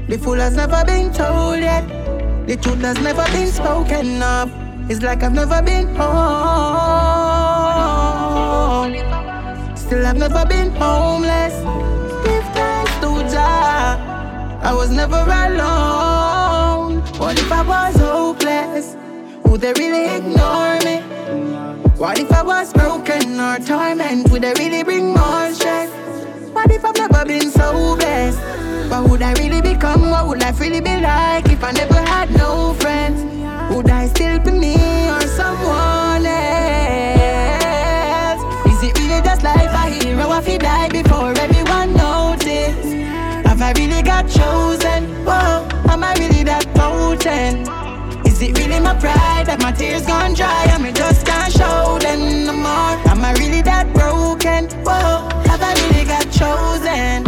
[0.08, 1.88] The fool has never been told yet.
[2.46, 4.52] The truth has never been spoken of.
[4.90, 7.25] It's like I've never been home.
[9.87, 11.55] Still, I've never been homeless.
[12.24, 14.59] Give thanks to Jah.
[14.61, 17.03] I was never alone.
[17.20, 18.97] What if I was hopeless?
[19.45, 20.97] Would they really ignore me?
[21.97, 24.28] What if I was broken or torment?
[24.32, 25.89] Would they really bring more stress?
[26.53, 28.41] What if I've never been so blessed?
[28.91, 30.11] What would I really become?
[30.11, 33.22] What would life really be like if I never had no friends?
[33.72, 34.86] Would I still be me
[44.28, 45.24] Chosen?
[45.24, 47.68] Whoa, am I really that potent?
[48.26, 51.98] Is it really my pride that my tears gone dry and me just can't show
[52.00, 52.96] them no more?
[53.10, 54.68] Am I really that broken?
[54.84, 57.24] Whoa, have I really got chosen?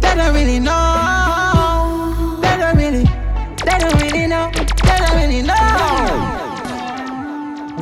[0.00, 2.38] They don't really know.
[2.40, 3.04] They don't really.
[3.64, 4.50] They don't really know.
[4.54, 6.44] They don't really know.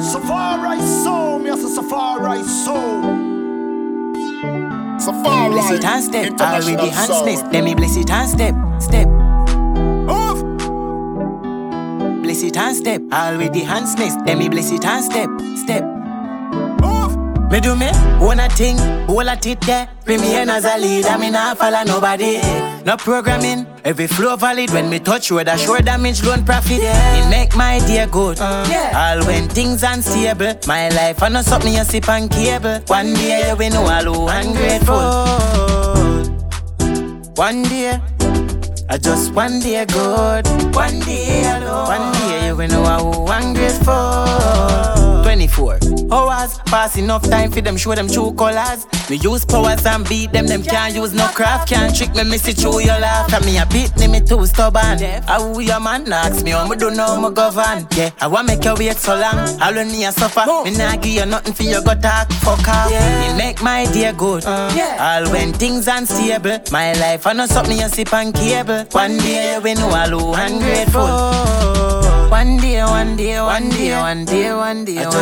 [0.00, 3.31] Safari soul, me as a Safari soul.
[5.02, 5.52] Safari.
[5.52, 7.38] Bless it and step, International already hand sound.
[7.38, 7.52] snake.
[7.52, 9.08] Let me bless it and step, step.
[10.08, 10.42] Move.
[12.22, 14.14] Bless it and step, already hand snakes.
[14.26, 16.01] Let me bless it and step, step.
[17.52, 17.88] Me do me,
[18.18, 19.86] one a thing, whole a tit there.
[20.06, 22.40] Bring me in as a leader, me not follow nobody.
[22.86, 24.70] No programming, every flow valid.
[24.70, 26.78] When me touch road, a sure damage, loan profit.
[26.80, 28.38] It make my day good.
[28.38, 32.80] yeah, All when things unstable, my life I know something you sip on cable.
[32.86, 34.96] One day you will know all who ungrateful.
[37.34, 38.00] One day,
[38.88, 40.46] I just one day good.
[40.74, 41.86] One day alone.
[41.86, 45.01] One day you will know how ungrateful.
[45.32, 45.78] 24
[46.12, 48.84] hours, pass enough time for them show them true colors.
[49.08, 51.70] Me use powers and beat them, them can't use no craft.
[51.70, 53.32] Can't trick me, miss it through your laugh.
[53.32, 54.98] And me a beat me, me too stubborn.
[55.26, 57.86] How we a man ask me, how me do know me govern.
[57.96, 59.38] Yeah, I want make you wait so long.
[59.62, 62.68] All when me a suffer, me nah give you nothing for you go talk, fuck
[62.68, 62.90] off.
[62.90, 64.44] Me make my day good.
[64.44, 68.84] All when things unstable, my life I know something you sip on cable.
[68.92, 72.02] One day when you know all who ungrateful.
[72.32, 75.21] One day, one day, one day, one day, one day, just one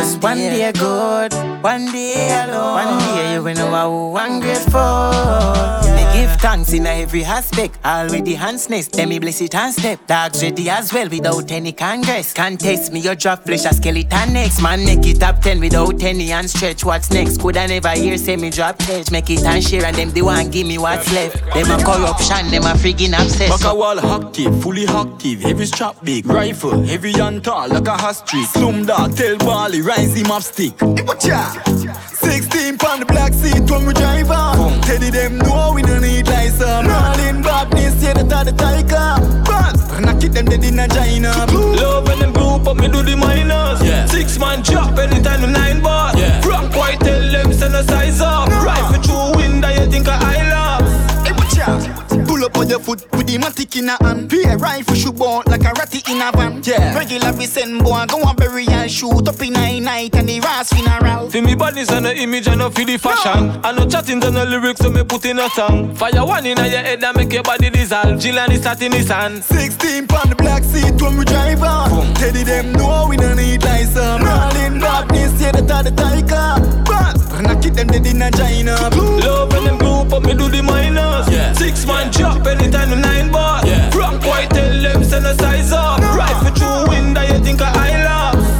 [0.73, 2.73] good, one day alone.
[2.73, 5.90] One day you will know how ungrateful.
[6.21, 7.79] Me give thanks in every aspect.
[7.83, 10.05] Already hands next, let me bless it and step.
[10.05, 12.31] Dogs ready as well without any congress.
[12.31, 14.61] Can't test me, your drop flesh a skeleton next.
[14.61, 16.85] Man make it top ten without any and stretch.
[16.85, 17.41] What's next?
[17.41, 19.09] Could I never hear say me drop edge?
[19.09, 21.37] Make it and share and them they want give me what's left.
[21.55, 23.63] Them a corruption, them a friggin' obsessed.
[23.63, 25.43] Back a wall active, fully active.
[25.43, 28.45] Every strap big, rifle, heavy and tall like a ostrich.
[28.45, 30.77] Slum dog, tell Bali, rise him up stick.
[30.77, 31.97] Watcha!
[32.21, 34.79] 16 pound the black seat when we drive on.
[34.81, 36.87] Teddy them know we don't need license.
[36.87, 39.09] Rolling badness, yeah, that are the tiger.
[39.45, 41.31] But knock it them dead in a China.
[41.79, 43.81] Love when them group up, me do the minors.
[43.83, 44.05] Yeah.
[44.05, 46.11] Six man chop anytime the nine bar.
[46.17, 46.45] Yeah.
[46.47, 48.49] Rock white tell them send a size up.
[48.49, 50.80] Rifle through window, you think I love.
[52.41, 52.53] Hey, watch out.
[52.53, 54.29] Pull up on your foot with the matic in a hand.
[54.29, 56.61] Pay rifle shoot bout like a ratty in a van.
[56.63, 56.97] Yeah.
[56.97, 60.39] Regular we send boy go and bury and shoot up in a night and the
[60.39, 61.29] ras funeral.
[61.29, 63.59] For me bodies and the image and the for the fashion.
[63.63, 65.95] I know chatting and the lyrics so me put in a song.
[65.95, 68.19] Fire one in your head and make your body dissolve.
[68.19, 69.43] Jill and it's in his hand.
[69.43, 72.13] 16 pound the black seat when we drive on.
[72.15, 73.95] Teddy them know we don't need license.
[73.97, 76.83] Rolling badness, yeah, that are the tiger.
[76.85, 78.75] But knock it them dead in a China.
[78.95, 81.29] Love when them group up, me do the minors.
[81.29, 81.53] Yeah.
[81.53, 83.65] Six man chop anytime the nine bar.
[83.65, 83.89] Yeah.
[83.97, 85.99] Rock white tell them send a size up.
[85.99, 88.10] Rifle through window, you think I love.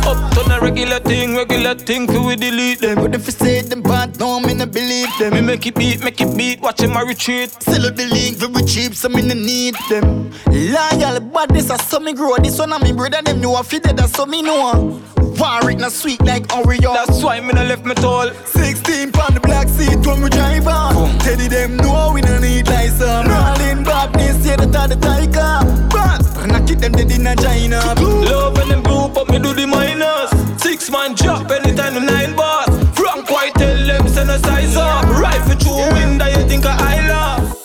[0.03, 2.95] Up to the regular thing, regular thing, we delete them.
[2.95, 5.33] But if you say them bad, no, me no believe them.
[5.33, 7.51] Me make it beat, make it beat, watch him a retreat.
[7.61, 10.31] Sell the link very cheap, so me no need them.
[10.47, 12.35] Loyal, but this a so me grow.
[12.37, 15.01] This one of me brother them know a fit that's so me know.
[15.39, 16.93] Warwick not sweet like Oreo.
[16.93, 18.29] That's why me no left me tall.
[18.45, 20.93] 16 pound the black seat when we drive on.
[20.95, 21.17] Oh.
[21.19, 23.27] Teddy them know we no need license.
[23.27, 25.87] Rolling badness, yeah, that are the tiger.
[25.89, 27.79] But knock it them dead in a China.
[27.99, 30.29] Love when them group up, me do the minus.
[30.61, 32.69] Six man drop anytime the nine bars.
[32.97, 35.05] Frank White tell them send a size up.
[35.05, 37.61] Right Rifle through window, you think I love.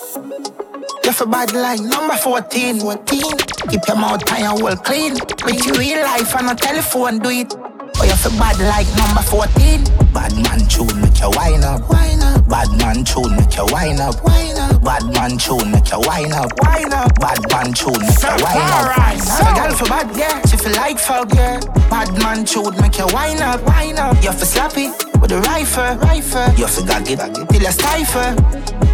[1.05, 2.81] You for bad like number 14.
[2.81, 3.23] 14.
[3.71, 5.13] Keep your mouth and well clean.
[5.45, 7.55] With your real life on a telephone, do it.
[7.57, 9.96] Oh, you for bad like number 14.
[10.17, 11.91] Bad man tune, make you wine up.
[11.91, 12.49] Wine up.
[12.49, 14.17] Bad man tune, make you wine up.
[14.25, 14.83] Wine up.
[14.83, 16.51] Bad man tune, make you wine up.
[16.63, 17.13] Wine up.
[17.21, 18.97] Bad man tune, make you wine up.
[18.97, 20.41] Alright, so girl for bad, yeah.
[20.47, 21.61] She feel like fuck, yeah.
[21.91, 23.63] Bad man tune, make you wine up.
[23.65, 24.17] Wine up.
[24.25, 24.89] You for slappy
[25.21, 25.97] with a rifle.
[25.99, 26.49] Rifle.
[26.57, 28.35] You for gag it till you stifle.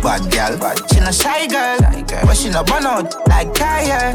[0.02, 0.76] Bad girl, bad.
[0.90, 1.78] She no shy girl,
[2.26, 4.10] but she no burn out like tire.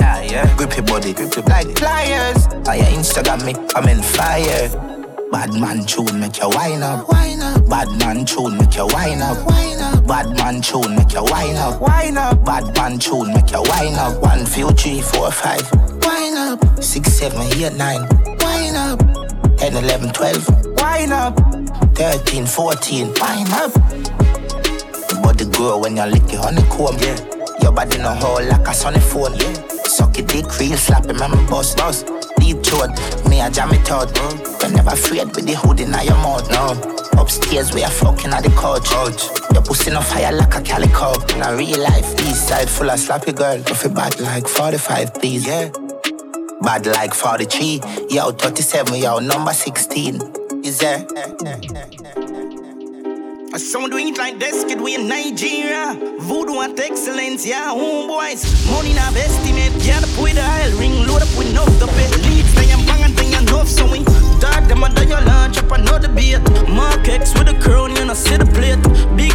[0.57, 2.47] Grip your body, grip your like pliers.
[2.67, 4.96] On your Instagram, me I'm in fire.
[5.31, 7.07] Bad man tune, make you wine up.
[7.09, 7.69] Wine up.
[7.69, 9.45] Bad man tune, make you wine up.
[9.45, 10.07] Wine up.
[10.07, 11.81] Bad man tune, make you wine up.
[11.81, 12.45] Wine up.
[12.45, 14.21] Bad man tune, make you wine up.
[14.21, 15.69] One, few, three, four, five.
[16.03, 16.81] Wine up.
[16.81, 18.07] Six, seven, eight, nine.
[18.39, 18.99] Wine up.
[19.57, 20.49] 10, 11, 12.
[20.81, 21.35] Wine up.
[21.95, 23.13] 13, 14.
[23.19, 23.75] Wine up.
[25.11, 26.97] Your body grow when you lick your honeycomb.
[26.99, 27.17] Yeah.
[27.61, 29.35] Your body no hold like a sunny phone.
[29.35, 29.53] Yeah.
[29.83, 31.75] Suck it dick real slap it, man, boss.
[31.75, 32.03] boss.
[32.47, 32.95] Deep throat,
[33.27, 34.07] me a jam it out.
[34.07, 34.61] Mm.
[34.61, 36.49] You're never afraid with the hood in your mouth.
[36.49, 37.19] No.
[37.19, 38.87] Upstairs we are fucking at the couch.
[38.87, 39.27] couch.
[39.51, 41.11] Your pussy no fire like a calico.
[41.35, 43.59] In a real life, east side full of slappy girl.
[43.67, 45.45] If it bad like 45, please.
[45.45, 45.71] Yeah.
[46.61, 47.81] Bad like 43.
[48.11, 50.15] Yo, 37, yo, number 16.
[50.63, 51.05] Is there?
[53.53, 55.97] I sound doing it like this, kid, we in Nigeria.
[56.21, 58.71] Voodoo at excellence, yeah, homeboys.
[58.71, 62.36] Money not estimate, get up with the aisle ring, load up with enough to pay.
[63.47, 64.03] Enough, we
[64.39, 66.39] dog them under your lunch up another beat.
[66.69, 68.81] Mark X with a crown, you know, see the plate.
[69.15, 69.26] Big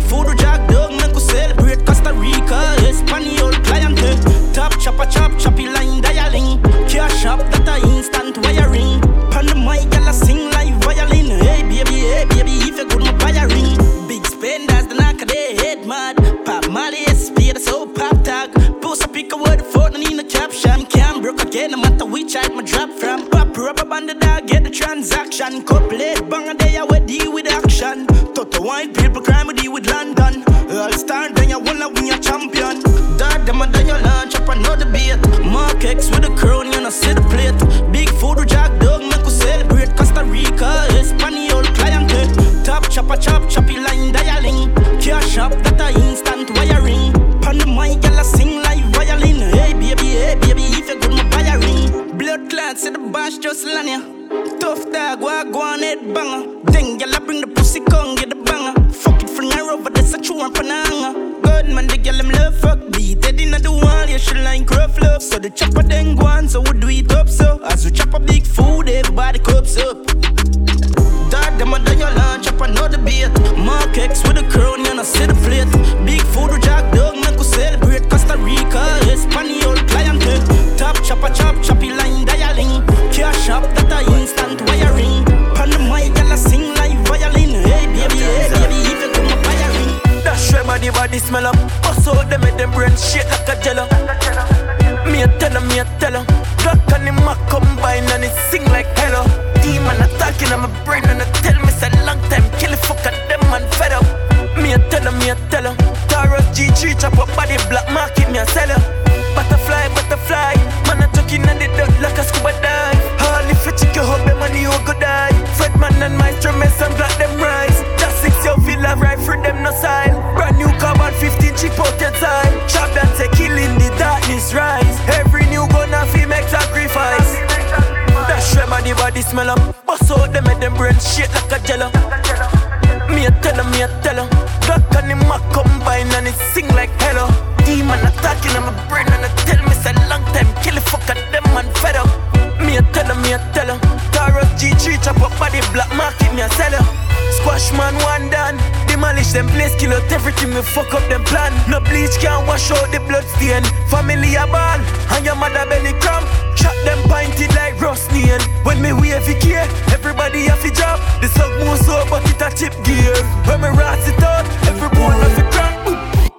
[153.43, 153.65] stain.
[153.89, 154.81] Family a ball,
[155.15, 156.27] and your mother belly cramp.
[156.57, 158.41] Shot them pinted like Rosnian.
[158.65, 160.99] When me wave it here, everybody have to drop.
[161.21, 163.15] The sub move so, but it a chip gear.
[163.47, 165.73] When me rat it out, every bone have to crack.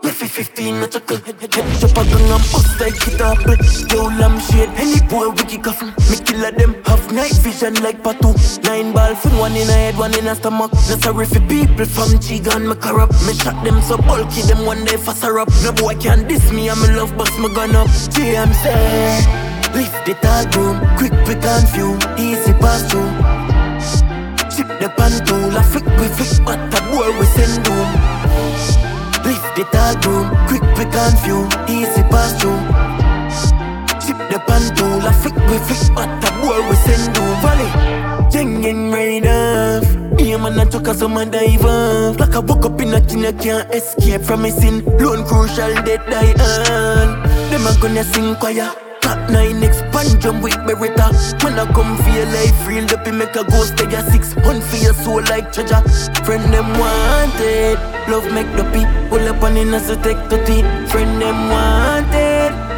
[0.03, 1.39] Left 15 not a good head
[1.79, 3.39] Chop a gun and bust like it up
[3.89, 8.03] Yo lamb shade Any boy we kick off Me killer them Have night vision like
[8.03, 8.37] Patu
[9.13, 10.71] Nine ball one in a head One in a stomach.
[10.73, 13.13] No sorry for people from Chigan Me corrupt.
[13.27, 16.69] Me shot them so bulky Them one day faster up No boy can diss me
[16.69, 17.87] I'm in love bust my gun up.
[17.87, 19.21] GM say
[19.73, 23.11] Lift the tall room Quick pick and few Easy pass through.
[24.49, 27.89] Chip the pan tool A flick we flick But a boy we send doom.
[29.25, 32.59] Lift the tall broom, quick, quick and few, easy pass through.
[34.03, 38.22] Chip the pan tool, a flick, we flick, but a boy we send to valley.
[38.33, 39.85] Gang right off.
[40.17, 42.19] Me a man a chuck a some a dive off.
[42.19, 44.83] Like a woke up in a kin, I can't escape from a sin.
[44.97, 47.21] Lone crucial, dead die on.
[47.51, 48.73] Them a gonna sing choir.
[49.01, 51.11] Top 9 expand jump with Beretta
[51.43, 54.77] When I come feel like real up make a ghost take a six Hunt for
[54.77, 55.83] your soul like treasure
[56.23, 57.77] Friend them wanted
[58.07, 61.49] Love make the pee Pull up on in as a take to tea Friend them
[61.49, 62.22] wanted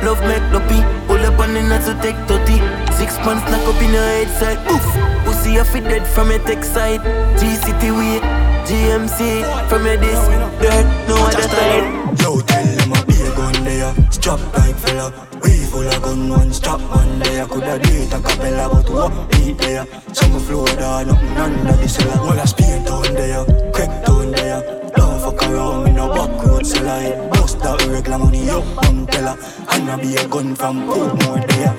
[0.04, 2.62] Love make pee Pull up on the as a take to tea
[2.94, 4.60] Six months knock up in your head side.
[4.72, 4.86] Oof
[5.26, 7.02] Pussy a fit dead from a tech side.
[7.40, 8.20] G-City way
[8.66, 10.30] GMC From your disc.
[10.62, 12.16] Dirt No other time.
[12.22, 13.94] Yo tell them a be a gun there.
[14.12, 15.14] Strap like fella.
[15.44, 17.46] We full of gun one strap man there.
[17.46, 21.88] Coulda do it a cappella but what beat there Some flow there nothing under the
[21.88, 23.46] cellar I speed down there.
[23.72, 24.62] Crack down there.
[24.96, 27.35] Don't fuck around me no back road seller
[27.84, 29.38] Regular money up on teller
[29.72, 31.76] And I be a gun from Portmore there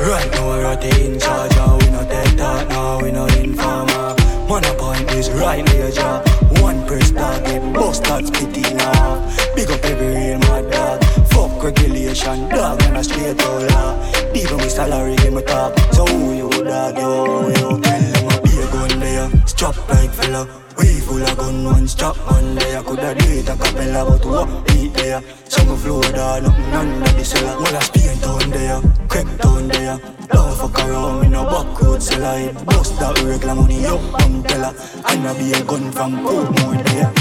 [0.00, 1.52] Right now we're at the in charge
[1.82, 4.14] we no take that now we no informer.
[4.48, 6.22] Man a point is right near jaw
[6.62, 11.02] One press dog get bust that spit in half Big up every real mad dog.
[11.32, 14.32] Fuck regulation dog and a straight out law.
[14.34, 18.17] Even with salary give me talk So who you dog yo yo a a
[18.70, 19.30] gun there.
[19.46, 20.46] Strap like fella.
[20.78, 22.82] We full of gun, one strap man there.
[22.82, 27.24] Coulda do it a cappella, but what beat there Some flow there, nothing under the
[27.24, 29.98] cellar Well I speed down there, crack down there.
[30.28, 32.38] Don't fuck around, me no back road seller.
[32.38, 34.72] It bust that regular money up, umbrella
[35.08, 37.12] And I be a gun from Portmore there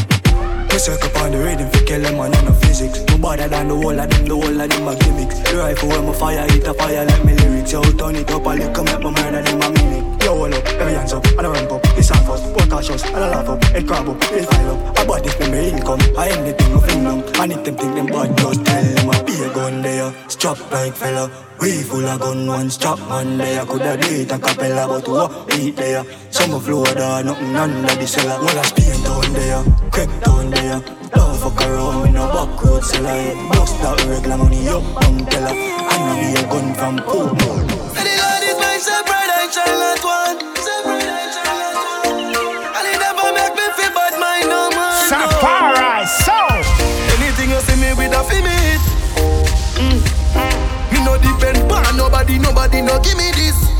[0.69, 2.99] we circle on the rhythm fi kill them and no physics.
[3.07, 5.39] No better than the whole of them, the whole of them a gimmicks.
[5.49, 7.71] The rifle when my fire hit a fire like me lyrics.
[7.71, 10.16] Yo, turn it up a little, make my murder them a mimic
[10.47, 11.81] Hold up, every hands up, and I ramp up.
[11.97, 13.61] It's on first, both cautious, and I laugh up.
[13.65, 14.97] Head crab up, head file up.
[14.97, 15.99] I bought this for me income.
[16.17, 19.21] I anything I fling down And if them think them bad, just tell them I
[19.23, 20.13] be a gun there.
[20.29, 21.29] Strap like fella
[21.59, 25.47] we full of gun, one strap man there Coulda do it a cappella, but what
[25.47, 26.03] beat there?
[26.03, 30.79] Flow there, nothing under the cellar I speed down there, crack down there.
[31.09, 35.55] Don't fuck around with no back road Bust that regular money up, come tell her.
[35.89, 38.16] I know be a gun from Portmore
[52.67, 53.76] nobody, no give me this.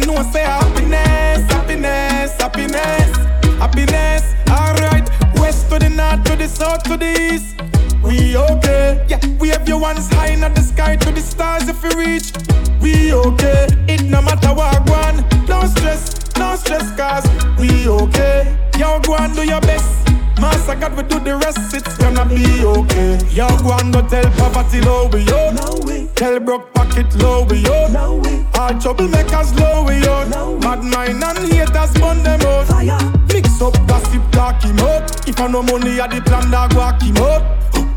[0.00, 3.16] them know say happiness, happiness, happiness,
[3.58, 4.34] happiness.
[4.48, 7.54] Alright, west to the north, to the south, to the east.
[8.02, 9.20] We okay, yeah.
[9.38, 12.32] We have your ones high in the sky to the stars if we reach.
[12.80, 15.24] We okay, it no matter what one.
[15.46, 17.26] No stress, no stress, cause
[17.58, 18.56] we okay.
[18.78, 20.06] Yo, go and do your best.
[20.40, 23.18] Master God, we do the rest, it's gonna be okay.
[23.30, 25.50] Yo, go and go tell poverty, no, we yo.
[25.52, 26.06] No, we.
[26.14, 26.65] Tell broke
[26.96, 28.46] pocket low we way.
[28.54, 30.00] All troublemakers low we.
[30.30, 33.32] No Mad mind and haters burn them out.
[33.32, 35.10] Mix up, gossip, talk him up.
[35.26, 37.42] If I no money, I the plan that walk him up.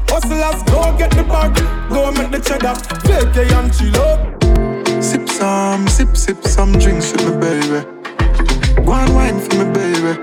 [0.10, 1.56] Hustlers, go get the bag,
[1.90, 2.76] go make the cheddar,
[3.06, 5.04] fake and chill up.
[5.04, 7.86] Sip some, sip, sip some drinks with me, baby.
[8.86, 10.14] Go and wine for me, baby.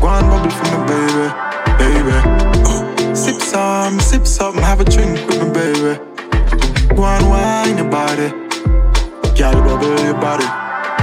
[0.00, 1.26] Go and bubble for me, baby,
[1.78, 3.14] baby.
[3.14, 6.09] Sip some, sip some, have a drink with me, baby.
[7.00, 8.28] Go and wine your body,
[9.34, 10.44] girl, bubble your body.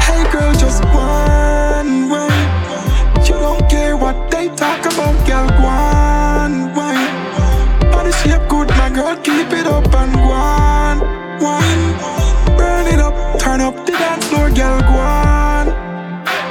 [0.06, 3.26] Hey girl, just one wine.
[3.26, 7.92] You don't care what they talk about, girl, go on wine.
[7.92, 11.00] Body shape good, my girl, keep it up and go on
[11.42, 12.56] wine.
[12.56, 15.66] Burn it up, turn up the dance floor, girl, go on.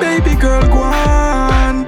[0.00, 1.84] Baby girl, go on.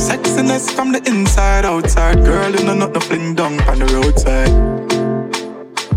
[0.00, 2.24] Sexiness from the inside, outside.
[2.24, 5.01] Girl, you know not no fling down on the roadside.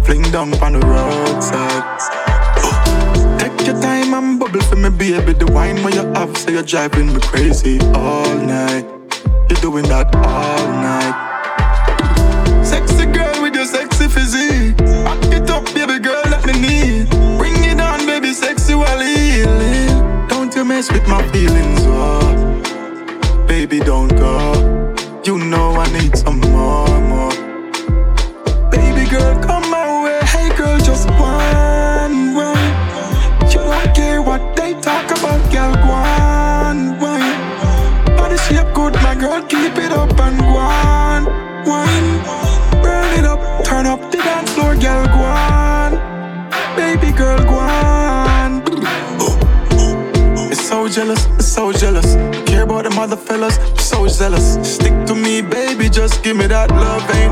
[0.05, 1.99] Fling down on the roadside.
[3.39, 5.33] Take your time and bubble for me, baby.
[5.33, 8.85] The wine where you have, so you're driving me crazy all night.
[9.49, 11.15] You're doing that all night.
[12.63, 14.77] Sexy girl with your sexy physique.
[14.77, 17.09] Back it up, baby girl, let me need.
[17.39, 20.27] Bring it on, baby, sexy while healing.
[20.27, 23.45] Don't you mess with my feelings, oh.
[23.47, 24.14] Baby, don't
[56.67, 57.15] that love.
[57.15, 57.24] Ain't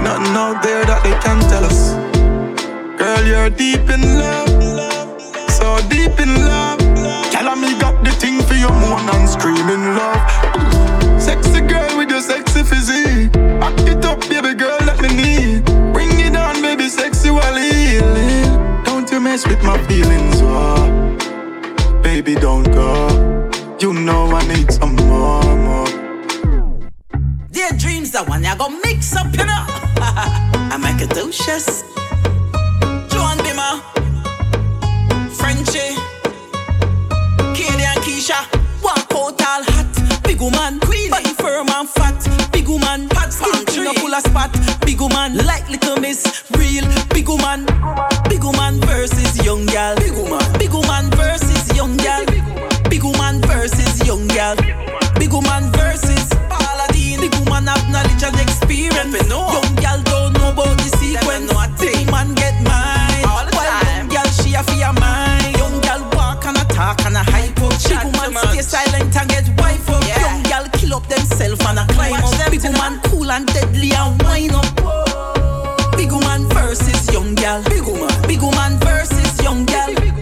[78.28, 78.80] Big woman.
[78.80, 80.13] Versus young gal.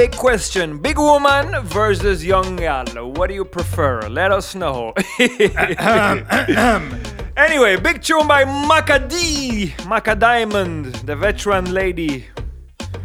[0.00, 2.86] Big question: big woman versus young gal.
[3.12, 4.00] What do you prefer?
[4.08, 4.94] Let us know.
[7.36, 12.24] anyway, big tune by Macka D, Macka Diamond, the veteran lady.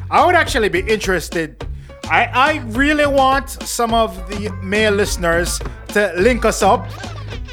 [0.09, 1.67] I would actually be interested.
[2.05, 6.87] I, I really want some of the male listeners to link us up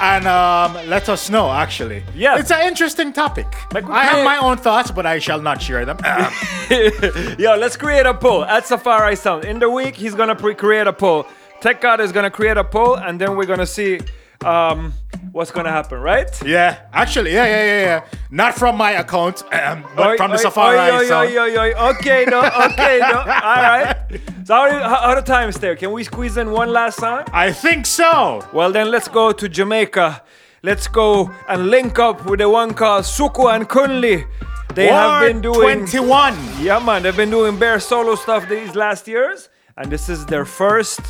[0.02, 2.02] and um, let us know, actually.
[2.14, 2.36] Yeah.
[2.36, 3.46] It's an interesting topic.
[3.72, 5.96] Like I have my own thoughts, but I shall not share them.
[7.38, 9.44] Yo, let's create a poll at Safari Sound.
[9.44, 11.26] In the week, he's gonna pre- create a poll.
[11.60, 14.00] Tech God is gonna create a poll, and then we're gonna see
[14.44, 14.92] um,
[15.32, 16.30] what's gonna happen, right?
[16.44, 18.04] yeah, actually, yeah, yeah, yeah, yeah.
[18.30, 21.28] Not from my account, um, but Oi, from the oi, Safari oi, oi, Sound.
[21.30, 21.88] oi, oi, oi.
[21.90, 23.18] Okay, no, okay, no.
[23.18, 23.96] All right.
[24.44, 25.76] So how, how, how the time stay?
[25.76, 27.24] Can we squeeze in one last song?
[27.32, 28.46] I think so.
[28.52, 30.22] Well, then let's go to Jamaica.
[30.62, 34.26] Let's go and link up with the one called Suku and Kunley.
[34.74, 36.34] They have been doing 21.
[36.60, 37.02] Yeah, man.
[37.02, 41.00] They've been doing bare solo stuff these last years, and this is their first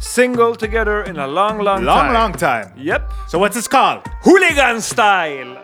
[0.00, 2.12] single together in a long, long, Long, time.
[2.14, 2.72] long time.
[2.76, 3.10] Yep.
[3.28, 4.02] So what's this called?
[4.22, 5.58] Hooligan style.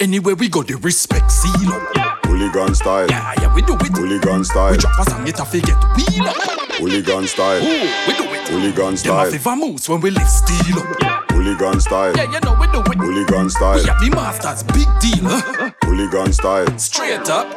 [0.00, 2.18] Anywhere we go, the respect seal up.
[2.26, 3.06] Hooligan style.
[3.08, 3.96] Yeah, yeah, we do it.
[3.96, 4.72] Hooligan style.
[4.72, 6.36] We drop a song, it a forget wheel up.
[6.78, 7.62] Hooligan style.
[7.62, 8.48] Ooh, we do it.
[8.48, 9.30] Hooligan Them a style.
[9.30, 11.23] favor moves when we lift steel up.
[11.44, 12.16] Hooligan style.
[12.16, 12.96] Yeah, you know we do it.
[12.96, 13.76] Hooligan style.
[13.76, 15.28] We have the masters, big deal.
[15.28, 15.70] Huh?
[15.84, 16.78] Hooligan style.
[16.78, 17.54] Straight up.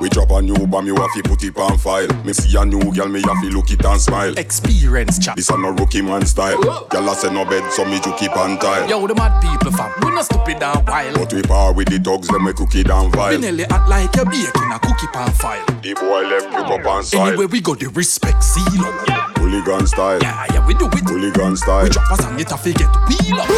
[0.00, 2.08] We drop a new bomb, you have to put it on file.
[2.24, 4.36] Me see a new girl, me have to look it and smile.
[4.36, 5.36] Experience chat.
[5.36, 6.60] This a no rookie man style.
[6.90, 8.90] Girl a say no bed, so me to keep on tile.
[8.90, 11.14] Yo, the mad people fam, we not stupid and wild.
[11.14, 13.38] But we par with the dogs, them we cook it and We vile.
[13.38, 15.64] nearly act like you're baking a cookie pan file.
[15.80, 17.28] The boy left pick up and style.
[17.28, 19.23] Anywhere we go, the respect seal up.
[19.44, 20.22] Hooligan style.
[20.22, 21.06] Yeah, yeah, we do it.
[21.06, 21.82] Hooligan style.
[21.82, 23.48] We drop a song, it a forget wheel up.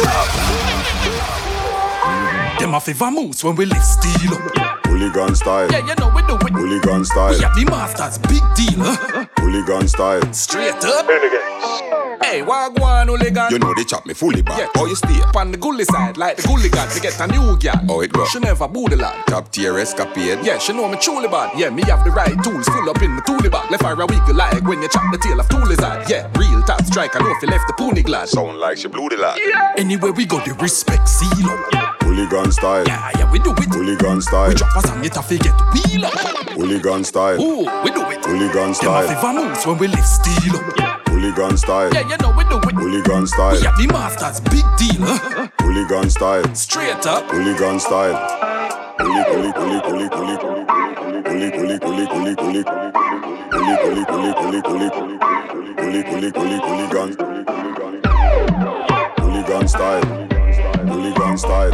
[2.59, 4.76] Them a favor moves when we lift steel up.
[4.87, 5.69] Hooligan style.
[5.71, 6.53] Yeah, you know we do it.
[6.53, 7.39] Hooligan We style.
[7.39, 8.83] have the masters, big deal.
[8.83, 9.25] Huh?
[9.39, 10.33] Hooligan style.
[10.33, 11.05] Straight up.
[12.23, 13.51] Hey, wagwan hooligan.
[13.51, 14.57] You know they chop me fully back.
[14.59, 14.67] Yeah.
[14.75, 15.21] How you stay?
[15.35, 17.79] On the gully side, like the gully god to get a new gal.
[17.89, 18.25] Oh, it go?
[18.25, 19.25] She never booty lad.
[19.27, 20.43] Top tier escapade.
[20.43, 21.57] Yeah, she know me truly bad.
[21.57, 23.69] Yeah, me have the right tools full up in the toolie bag.
[23.71, 26.03] Left fire a wiggle like when you chop the tail of Toolie's eye.
[26.09, 27.15] Yeah, real top strike.
[27.15, 28.29] I know if you left the pony glad.
[28.29, 29.39] Sound like she blew the lad.
[29.45, 29.73] Yeah.
[29.77, 31.96] Anywhere we go, the respect seal up.
[32.17, 32.83] Hooligan style.
[32.87, 33.69] Yeah, yeah, we do it.
[33.71, 34.49] Hooligan style.
[34.49, 36.13] We drop a song, it a forget wheel up.
[36.57, 37.39] Hooligan style.
[37.39, 38.25] Ooh, we do it.
[38.25, 39.07] Hooligan Them style.
[39.07, 41.07] favor moves when we lift steel up.
[41.09, 41.93] Hooligan style.
[41.93, 42.73] Yeah, you know we do it.
[42.73, 43.53] Hooligan style.
[43.53, 45.05] We have the masters, big deal.
[45.05, 45.47] Huh?
[45.61, 46.55] Hooligan style.
[46.55, 47.23] Straight up.
[47.29, 48.17] Hooligan style.
[48.97, 50.65] Hooli hooli hooli hooli hooli hooli
[51.53, 52.63] hooli hooli hooli hooli hooli
[52.97, 54.89] hooli hooli hooli
[55.77, 57.09] hooli hooli hooli hooligan.
[59.21, 60.36] Hooligan style.
[60.87, 61.71] Hooligan style.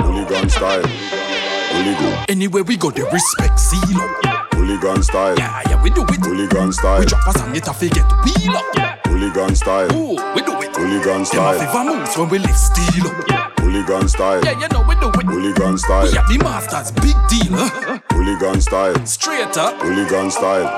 [0.00, 0.82] Hooligan style.
[0.82, 2.24] Hooligan.
[2.28, 4.52] Anywhere we go, the respect seal up.
[4.54, 5.36] Hooligan style.
[5.38, 6.24] Yeah, yeah, we do it.
[6.24, 7.00] Hooligan style.
[7.00, 9.06] We drop a song, it a forget wheel up.
[9.06, 9.92] Hooligan style.
[9.94, 10.76] Ooh, we do it.
[10.76, 11.58] Hooligan Them style.
[11.58, 13.58] favor moves when we lift steel up.
[13.60, 14.44] Hooligan style.
[14.44, 15.26] Yeah, you know we do it.
[15.26, 16.12] Hooligan We style.
[16.12, 17.56] have the masters, big deal.
[18.12, 19.06] Hooligan style.
[19.06, 19.80] Straight up.
[19.80, 20.68] Hooligan style.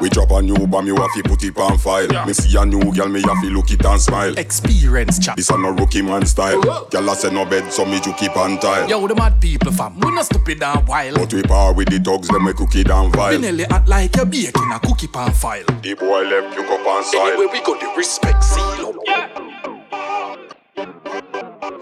[0.00, 2.06] We drop a new bomb, you have to put it on file.
[2.26, 4.36] Me see a new girl, me have to look it and smile.
[4.38, 5.36] Experience chat.
[5.36, 6.60] This a no rookie man style.
[6.64, 6.88] Oh, oh.
[6.90, 8.88] Girl a say no bed, so me to keep on tile.
[8.88, 11.16] Yo, the mad people fam, we not stupid and wild.
[11.16, 13.38] But we power with the dogs, them we cook it and We vile.
[13.40, 15.64] nearly act like you're baking a cookie pan file.
[15.82, 17.26] The boy left pick up and style.
[17.26, 18.96] Anywhere we got the respect seal up.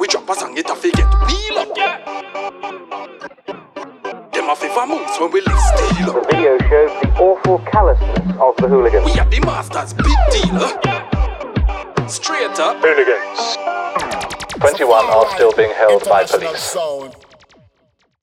[0.00, 1.74] We drop a song, it a forget wheel up.
[3.46, 3.60] Them
[4.51, 6.12] a favor moves when we lift steel.
[6.12, 9.05] The video shows the awful callousness of the hooligans.
[9.07, 10.70] We have the masters, big dealer.
[10.84, 12.09] Huh?
[12.09, 12.76] Straight up.
[12.80, 13.57] Hooligans.
[14.61, 16.61] 21 are still being held by police.
[16.61, 17.25] Sound.